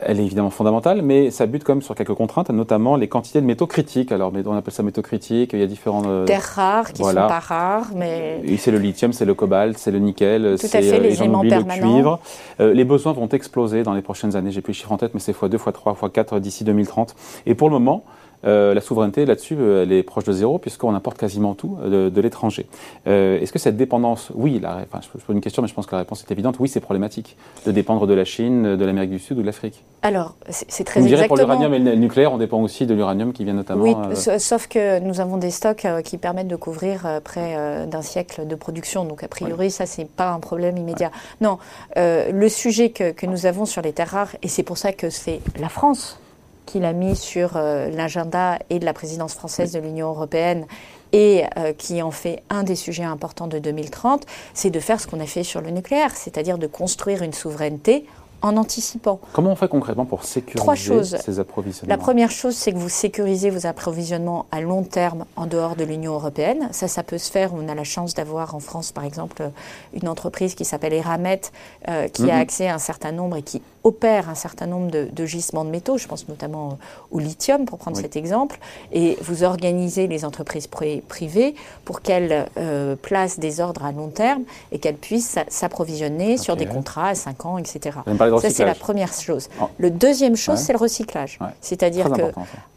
elle 0.00 0.20
est 0.20 0.24
évidemment 0.24 0.50
fondamentale, 0.50 1.02
mais 1.02 1.30
ça 1.30 1.44
bute 1.46 1.62
quand 1.62 1.74
même 1.74 1.82
sur 1.82 1.94
quelques 1.94 2.14
contraintes, 2.14 2.48
notamment 2.50 2.96
les 2.96 3.08
quantités 3.08 3.42
de 3.42 3.46
métaux 3.46 3.66
critiques. 3.66 4.10
Alors, 4.10 4.32
on 4.32 4.56
appelle 4.56 4.72
ça 4.72 4.82
métaux 4.82 5.02
critiques, 5.02 5.50
il 5.52 5.60
y 5.60 5.62
a 5.62 5.66
différents... 5.66 6.02
Euh, 6.06 6.24
Terres 6.24 6.52
rares 6.54 6.92
qui 6.92 7.02
ne 7.02 7.08
sont 7.08 7.14
pas 7.14 7.40
rares, 7.40 7.90
mais... 7.94 8.40
C'est 8.56 8.70
le 8.70 8.78
lithium, 8.78 9.12
c'est 9.12 9.26
le 9.26 9.34
cobalt, 9.34 9.76
c'est 9.76 9.90
le 9.90 9.98
nickel, 9.98 10.56
c'est 10.58 10.76
euh, 10.76 10.98
les, 10.98 11.22
aimants 11.22 11.42
le 11.42 11.62
cuivre. 11.78 12.20
les 12.58 12.84
besoins 12.84 13.12
vont 13.12 13.28
exploser 13.28 13.82
dans 13.82 13.92
les 13.92 14.02
prochaines 14.02 14.34
années. 14.34 14.50
J'ai 14.50 14.62
plus 14.62 14.72
le 14.72 14.76
chiffre 14.76 14.92
en 14.92 14.96
tête, 14.96 15.12
mais 15.12 15.20
c'est 15.20 15.36
x2, 15.36 15.56
x3, 15.56 16.10
x4 16.10 16.40
d'ici 16.40 16.64
2030. 16.64 17.14
Et 17.44 17.54
pour 17.54 17.68
le 17.68 17.74
moment, 17.74 18.04
euh, 18.44 18.74
la 18.74 18.80
souveraineté 18.80 19.24
là-dessus, 19.24 19.56
euh, 19.58 19.82
elle 19.82 19.92
est 19.92 20.02
proche 20.02 20.24
de 20.24 20.32
zéro 20.32 20.58
puisqu'on 20.58 20.94
importe 20.94 21.18
quasiment 21.18 21.54
tout 21.54 21.78
euh, 21.82 22.10
de, 22.10 22.20
l'étranger. 22.20 22.66
Est-ce 23.06 23.52
que 23.52 23.58
cette 23.58 23.76
dépendance, 23.76 24.30
oui, 24.34 24.58
la, 24.60 24.78
enfin, 24.82 25.00
je 25.02 25.08
pose 25.08 25.34
une 25.34 25.40
question, 25.40 25.62
mais 25.62 25.68
je 25.68 25.74
pense 25.74 25.86
que 25.86 25.92
la 25.92 25.98
réponse 25.98 26.22
est 26.22 26.32
évidente, 26.32 26.56
oui, 26.58 26.68
c'est 26.68 26.80
problématique 26.80 27.36
de 27.66 27.72
dépendre 27.72 28.06
de 28.06 28.14
la 28.14 28.24
Chine, 28.24 28.76
de 28.76 28.84
l'Amérique 28.84 29.10
du 29.10 29.18
Sud 29.18 29.38
ou 29.38 29.42
de 29.42 29.46
l'Afrique. 29.46 29.84
Alors, 30.02 30.36
c'est 30.48 30.84
très 30.84 31.00
Vous 31.00 31.06
direz 31.06 31.26
pour 31.26 31.36
l'uranium 31.36 31.72
et 31.74 31.78
le 31.78 31.94
nucléaire, 31.94 32.32
on 32.32 32.38
dépend 32.38 32.60
aussi 32.60 32.86
de 32.86 32.94
l'uranium 32.94 33.32
qui 33.32 33.44
vient 33.44 33.54
notamment. 33.54 33.82
Oui, 33.82 33.94
sauf 34.38 34.66
que 34.66 34.98
nous 35.00 35.20
avons 35.20 35.36
des 35.36 35.50
stocks 35.50 35.86
qui 36.04 36.18
permettent 36.18 36.48
de 36.48 36.56
couvrir 36.56 37.20
près 37.24 37.86
d'un 37.86 38.02
siècle 38.02 38.46
de 38.46 38.54
production, 38.54 39.04
donc 39.04 39.22
a 39.22 39.28
priori, 39.28 39.70
ça, 39.70 39.86
c'est 39.86 40.08
pas 40.08 40.30
un 40.30 40.40
problème 40.40 40.76
immédiat. 40.76 41.10
Non, 41.40 41.58
le 41.96 42.48
sujet 42.48 42.90
que, 42.90 43.12
que 43.12 43.26
nous 43.26 43.46
avons 43.46 43.66
sur 43.66 43.82
les 43.82 43.92
terres 43.92 44.10
rares, 44.10 44.36
et 44.42 44.48
c'est 44.48 44.62
pour 44.62 44.78
ça 44.78 44.92
que 44.92 45.10
c'est 45.10 45.40
la 45.58 45.68
France 45.68 46.18
qu'il 46.66 46.84
a 46.84 46.92
mis 46.92 47.16
sur 47.16 47.56
euh, 47.56 47.88
l'agenda 47.90 48.58
et 48.68 48.78
de 48.78 48.84
la 48.84 48.92
présidence 48.92 49.34
française 49.34 49.72
de 49.72 49.78
l'Union 49.78 50.08
européenne 50.08 50.66
et 51.12 51.44
euh, 51.56 51.72
qui 51.72 52.02
en 52.02 52.10
fait 52.10 52.42
un 52.50 52.62
des 52.62 52.74
sujets 52.74 53.04
importants 53.04 53.46
de 53.46 53.58
2030, 53.58 54.26
c'est 54.52 54.70
de 54.70 54.80
faire 54.80 55.00
ce 55.00 55.06
qu'on 55.06 55.20
a 55.20 55.26
fait 55.26 55.44
sur 55.44 55.60
le 55.60 55.70
nucléaire, 55.70 56.14
c'est-à-dire 56.14 56.58
de 56.58 56.66
construire 56.66 57.22
une 57.22 57.32
souveraineté 57.32 58.04
en 58.42 58.56
anticipant. 58.56 59.18
Comment 59.32 59.52
on 59.52 59.56
fait 59.56 59.68
concrètement 59.68 60.04
pour 60.04 60.24
sécuriser 60.24 61.04
ces 61.04 61.40
approvisionnements? 61.40 61.94
La 61.94 61.98
première 61.98 62.30
chose, 62.30 62.54
c'est 62.54 62.72
que 62.72 62.78
vous 62.78 62.88
sécurisez 62.88 63.50
vos 63.50 63.66
approvisionnements 63.66 64.46
à 64.52 64.60
long 64.60 64.82
terme 64.82 65.24
en 65.36 65.46
dehors 65.46 65.76
de 65.76 65.84
l'Union 65.84 66.14
européenne. 66.14 66.68
Ça, 66.72 66.88
ça 66.88 67.02
peut 67.02 67.18
se 67.18 67.30
faire. 67.30 67.52
On 67.54 67.68
a 67.68 67.74
la 67.74 67.84
chance 67.84 68.14
d'avoir 68.14 68.54
en 68.54 68.60
France, 68.60 68.92
par 68.92 69.04
exemple, 69.04 69.50
une 69.94 70.08
entreprise 70.08 70.54
qui 70.54 70.64
s'appelle 70.64 70.92
Eramet, 70.92 71.40
euh, 71.88 72.08
qui 72.08 72.30
a 72.30 72.34
mhm. 72.34 72.40
accès 72.40 72.68
à 72.68 72.74
un 72.74 72.78
certain 72.78 73.12
nombre 73.12 73.36
et 73.36 73.42
qui 73.42 73.62
opère 73.86 74.28
un 74.28 74.34
certain 74.34 74.66
nombre 74.66 74.90
de, 74.90 75.26
gisements 75.26 75.64
de 75.64 75.70
métaux. 75.70 75.96
Je 75.96 76.08
pense 76.08 76.28
notamment 76.28 76.76
au 77.12 77.20
lithium, 77.20 77.66
pour 77.66 77.78
prendre 77.78 77.96
cet 77.96 78.16
exemple. 78.16 78.58
Et 78.92 79.16
vous 79.22 79.44
organisez 79.44 80.08
les 80.08 80.24
entreprises 80.24 80.66
privées 80.66 81.54
pour 81.84 82.02
qu'elles 82.02 82.46
euh, 82.58 82.96
placent 82.96 83.38
des 83.38 83.60
ordres 83.60 83.84
à 83.84 83.92
long 83.92 84.08
terme 84.08 84.42
et 84.72 84.80
qu'elles 84.80 84.96
puissent 84.96 85.38
s'approvisionner 85.48 86.36
sur 86.36 86.56
des 86.56 86.66
contrats 86.66 87.10
à 87.10 87.14
5 87.14 87.46
ans, 87.46 87.58
etc. 87.58 87.98
Ça, 88.40 88.50
c'est 88.50 88.64
la 88.64 88.74
première 88.74 89.12
chose. 89.12 89.48
Oh. 89.60 89.66
Le 89.78 89.90
deuxième 89.90 90.36
chose, 90.36 90.58
c'est 90.58 90.72
le 90.72 90.78
recyclage. 90.78 91.38
C'est-à-dire 91.60 92.10
que 92.10 92.32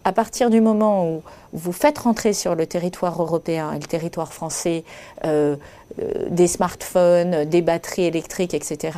à 0.06 0.14
partir 0.14 0.50
du 0.50 0.62
moment 0.62 1.08
où 1.08 1.22
vous 1.54 1.72
faites 1.72 1.98
rentrer 2.00 2.34
sur 2.34 2.56
le 2.56 2.66
territoire 2.66 3.22
européen 3.22 3.72
et 3.74 3.80
le 3.80 3.88
territoire 3.88 4.34
français 4.34 4.84
euh, 5.26 5.56
euh, 6.02 6.28
des 6.30 6.48
smartphones, 6.48 7.46
des 7.46 7.62
batteries 7.62 8.06
électriques, 8.06 8.54
etc., 8.54 8.98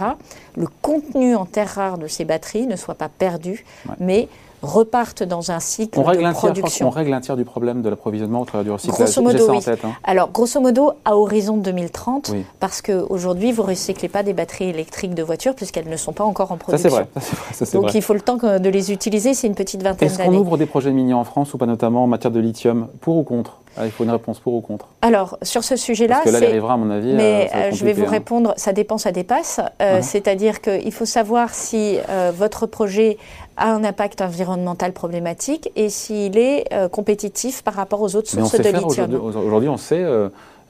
le 0.56 0.68
contenu 0.82 1.36
en 1.36 1.46
terres 1.46 1.76
rares 1.76 1.98
de 1.98 2.08
ces 2.08 2.26
batteries 2.26 2.68
ne 2.68 2.76
soit 2.76 2.96
pas 2.96 3.10
perdu, 3.10 3.66
mais 4.00 4.28
repartent 4.62 5.24
dans 5.24 5.52
un 5.52 5.60
cycle 5.60 6.00
on 6.00 6.04
règle 6.04 6.28
de 6.28 6.34
production. 6.34 6.88
on 6.88 6.90
règle 6.90 7.14
un 7.14 7.22
tiers 7.22 7.36
du 7.36 7.46
problème 7.46 7.82
de 7.82 7.90
l'approvisionnement 7.90 8.42
au 8.42 8.46
travers 8.46 8.64
du 8.64 8.72
recyclage. 8.72 9.00
Grosso 9.00 9.22
modo, 9.22 9.52
oui. 9.52 9.60
Tête, 9.62 9.84
hein. 9.84 9.94
Alors, 10.04 10.32
grosso 10.32 10.60
modo, 10.60 10.94
à 11.06 11.18
horizon 11.18 11.58
2030, 11.58 12.34
parce 12.60 12.82
qu'aujourd'hui, 12.82 13.52
vous 13.52 13.64
ne 13.64 13.68
recyclez 13.68 14.08
pas 14.08 14.24
des 14.24 14.34
batteries 14.34 14.70
électriques 14.70 15.16
de 15.16 15.24
voitures 15.24 15.56
puisqu'elles 15.56 15.90
ne 15.90 15.98
sont 15.98 16.14
pas 16.14 16.24
encore 16.24 16.52
en 16.52 16.58
production. 16.58 16.90
Ça, 17.20 17.66
c'est 17.66 17.78
vrai. 17.78 17.82
Donc, 17.82 17.94
il 17.94 18.02
faut 18.02 18.14
le 18.14 18.22
temps 18.22 18.38
de 18.38 18.70
les 18.70 18.92
utiliser, 18.92 19.34
c'est 19.34 19.48
une 19.48 19.56
petite 19.56 19.82
vingtaine 19.82 20.10
d'années. 20.10 20.24
Est-ce 20.24 20.30
qu'on 20.30 20.38
ouvre 20.38 20.58
des 20.58 20.66
projets 20.66 20.92
mini 20.92 21.14
en 21.14 21.24
France 21.24 21.54
ou 21.54 21.58
pas, 21.58 21.66
notamment 21.66 22.04
en 22.04 22.08
matière 22.08 22.32
de 22.32 22.40
lithium, 22.40 22.88
pour 23.02 23.18
ou 23.18 23.24
contre? 23.24 23.58
Ah, 23.78 23.86
il 23.86 23.92
faut 23.92 24.04
une 24.04 24.12
réponse 24.12 24.40
pour 24.40 24.54
ou 24.54 24.62
contre 24.62 24.88
Alors, 25.02 25.38
sur 25.44 25.64
ce 25.64 25.78
sujet-là. 25.78 26.22
Parce 26.24 26.36
que 26.36 26.42
là, 26.42 26.50
arrivera, 26.50 26.74
à 26.74 26.78
mon 26.78 26.90
avis. 26.90 27.14
Mais 27.14 27.50
euh, 27.56 27.72
je 27.72 27.86
vais 27.86 27.94
vous 27.94 28.04
hein. 28.04 28.10
répondre, 28.10 28.54
ça 28.58 28.74
dépend, 28.74 28.98
ça 28.98 29.14
dépasse. 29.14 29.62
Euh, 29.82 30.00
c'est-à-dire 30.02 30.60
qu'il 30.60 30.92
faut 30.92 31.06
savoir 31.06 31.54
si 31.54 31.98
euh, 32.10 32.32
votre 32.36 32.66
projet 32.66 33.18
a 33.62 33.72
un 33.72 33.84
impact 33.84 34.22
environnemental 34.22 34.92
problématique 34.92 35.72
et 35.76 35.90
s'il 35.90 36.38
est 36.38 36.68
compétitif 36.92 37.62
par 37.64 37.76
rapport 37.76 38.02
aux 38.02 38.16
autres 38.16 38.30
sources 38.30 38.60
de 38.60 38.70
lithium. 38.70 39.14
Aujourd'hui, 39.14 39.70
on 39.70 39.78
sait 39.78 40.04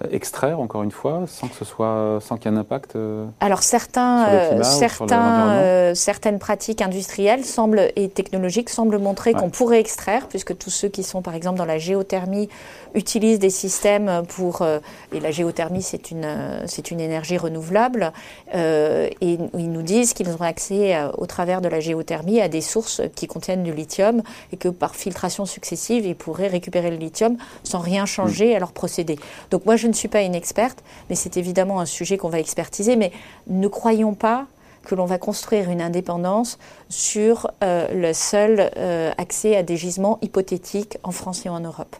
extraire 0.09 0.59
encore 0.59 0.83
une 0.83 0.91
fois, 0.91 1.23
sans 1.27 1.47
que 1.47 1.55
ce 1.55 1.65
soit, 1.65 2.19
sans 2.21 2.37
qu'il 2.37 2.51
y 2.51 2.53
ait 2.53 2.57
un 2.57 2.59
impact 2.59 2.97
Alors 3.39 3.63
certains, 3.63 4.63
certains, 4.63 5.93
certaines 5.95 6.39
pratiques 6.39 6.81
industrielles 6.81 7.45
semblent 7.45 7.91
et 7.95 8.09
technologiques 8.09 8.69
semblent 8.69 8.97
montrer 8.97 9.33
qu'on 9.33 9.49
pourrait 9.49 9.79
extraire, 9.79 10.27
puisque 10.27 10.57
tous 10.57 10.69
ceux 10.69 10.87
qui 10.87 11.03
sont 11.03 11.21
par 11.21 11.35
exemple 11.35 11.57
dans 11.57 11.65
la 11.65 11.77
géothermie 11.77 12.49
utilisent 12.95 13.39
des 13.39 13.49
systèmes 13.49 14.23
pour 14.27 14.65
et 15.13 15.19
la 15.19 15.31
géothermie 15.31 15.81
c'est 15.81 16.11
une 16.11 16.27
c'est 16.65 16.91
une 16.91 16.99
énergie 16.99 17.37
renouvelable 17.37 18.11
et 18.53 19.37
ils 19.53 19.71
nous 19.71 19.81
disent 19.81 20.13
qu'ils 20.13 20.29
ont 20.29 20.41
accès 20.41 20.97
au 21.17 21.25
travers 21.25 21.61
de 21.61 21.67
la 21.67 21.79
géothermie 21.79 22.41
à 22.41 22.47
des 22.47 22.61
sources 22.61 23.01
qui 23.15 23.27
contiennent 23.27 23.63
du 23.63 23.73
lithium 23.73 24.21
et 24.51 24.57
que 24.57 24.69
par 24.69 24.95
filtration 24.95 25.45
successive, 25.45 26.05
ils 26.05 26.15
pourraient 26.15 26.47
récupérer 26.47 26.91
le 26.91 26.97
lithium 26.97 27.37
sans 27.63 27.79
rien 27.79 28.05
changer 28.05 28.55
à 28.55 28.59
leur 28.59 28.71
procédé. 28.71 29.17
Donc 29.49 29.65
moi, 29.65 29.75
je 29.75 29.87
ne 29.91 29.95
suis 29.95 30.07
pas 30.07 30.21
une 30.21 30.35
experte, 30.35 30.83
mais 31.09 31.15
c'est 31.15 31.37
évidemment 31.37 31.79
un 31.79 31.85
sujet 31.85 32.17
qu'on 32.17 32.29
va 32.29 32.39
expertiser. 32.39 32.95
Mais 32.95 33.11
ne 33.47 33.67
croyons 33.67 34.13
pas 34.13 34.47
que 34.83 34.95
l'on 34.95 35.05
va 35.05 35.17
construire 35.17 35.69
une 35.69 35.81
indépendance 35.81 36.57
sur 36.89 37.51
euh, 37.63 37.87
le 37.93 38.13
seul 38.13 38.71
euh, 38.77 39.11
accès 39.17 39.55
à 39.55 39.63
des 39.63 39.77
gisements 39.77 40.17
hypothétiques 40.21 40.97
en 41.03 41.11
France 41.11 41.45
et 41.45 41.49
en 41.49 41.59
Europe. 41.59 41.95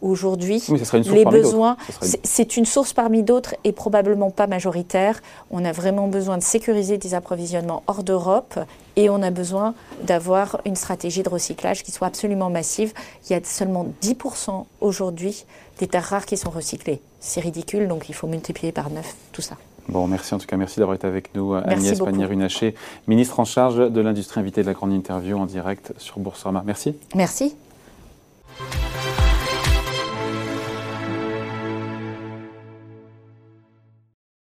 Aujourd'hui, 0.00 0.62
les 1.12 1.24
besoins, 1.24 1.76
c'est 2.22 2.56
une 2.56 2.64
source 2.64 2.92
parmi 2.92 3.22
d'autres 3.22 3.54
et 3.64 3.72
probablement 3.72 4.30
pas 4.30 4.46
majoritaire. 4.46 5.20
On 5.50 5.64
a 5.64 5.72
vraiment 5.72 6.08
besoin 6.08 6.38
de 6.38 6.42
sécuriser 6.42 6.98
des 6.98 7.14
approvisionnements 7.14 7.82
hors 7.86 8.02
d'Europe 8.02 8.58
et 8.96 9.10
on 9.10 9.22
a 9.22 9.30
besoin 9.30 9.74
d'avoir 10.02 10.60
une 10.64 10.76
stratégie 10.76 11.22
de 11.22 11.28
recyclage 11.28 11.82
qui 11.82 11.92
soit 11.92 12.06
absolument 12.06 12.50
massive. 12.50 12.92
Il 13.28 13.32
y 13.32 13.36
a 13.36 13.40
seulement 13.44 13.86
10% 14.02 14.64
aujourd'hui 14.80 15.44
des 15.78 15.86
terres 15.86 16.04
rares 16.04 16.26
qui 16.26 16.36
sont 16.36 16.50
recyclées. 16.50 17.00
C'est 17.20 17.40
ridicule, 17.40 17.88
donc 17.88 18.08
il 18.08 18.14
faut 18.14 18.26
multiplier 18.26 18.72
par 18.72 18.90
9 18.90 19.14
tout 19.32 19.42
ça. 19.42 19.56
Bon, 19.88 20.06
merci 20.06 20.34
en 20.34 20.38
tout 20.38 20.46
cas, 20.46 20.56
merci 20.56 20.78
d'avoir 20.78 20.94
été 20.94 21.06
avec 21.06 21.34
nous, 21.34 21.54
Agnès 21.54 21.98
Pannier-Runacher, 21.98 22.74
ministre 23.08 23.40
en 23.40 23.44
charge 23.44 23.90
de 23.90 24.00
l'industrie 24.00 24.38
invitée 24.40 24.62
de 24.62 24.66
la 24.66 24.72
grande 24.72 24.92
interview 24.92 25.36
en 25.36 25.46
direct 25.46 25.92
sur 25.98 26.20
Boursorama. 26.20 26.62
Merci. 26.64 26.94
Merci. 27.14 27.56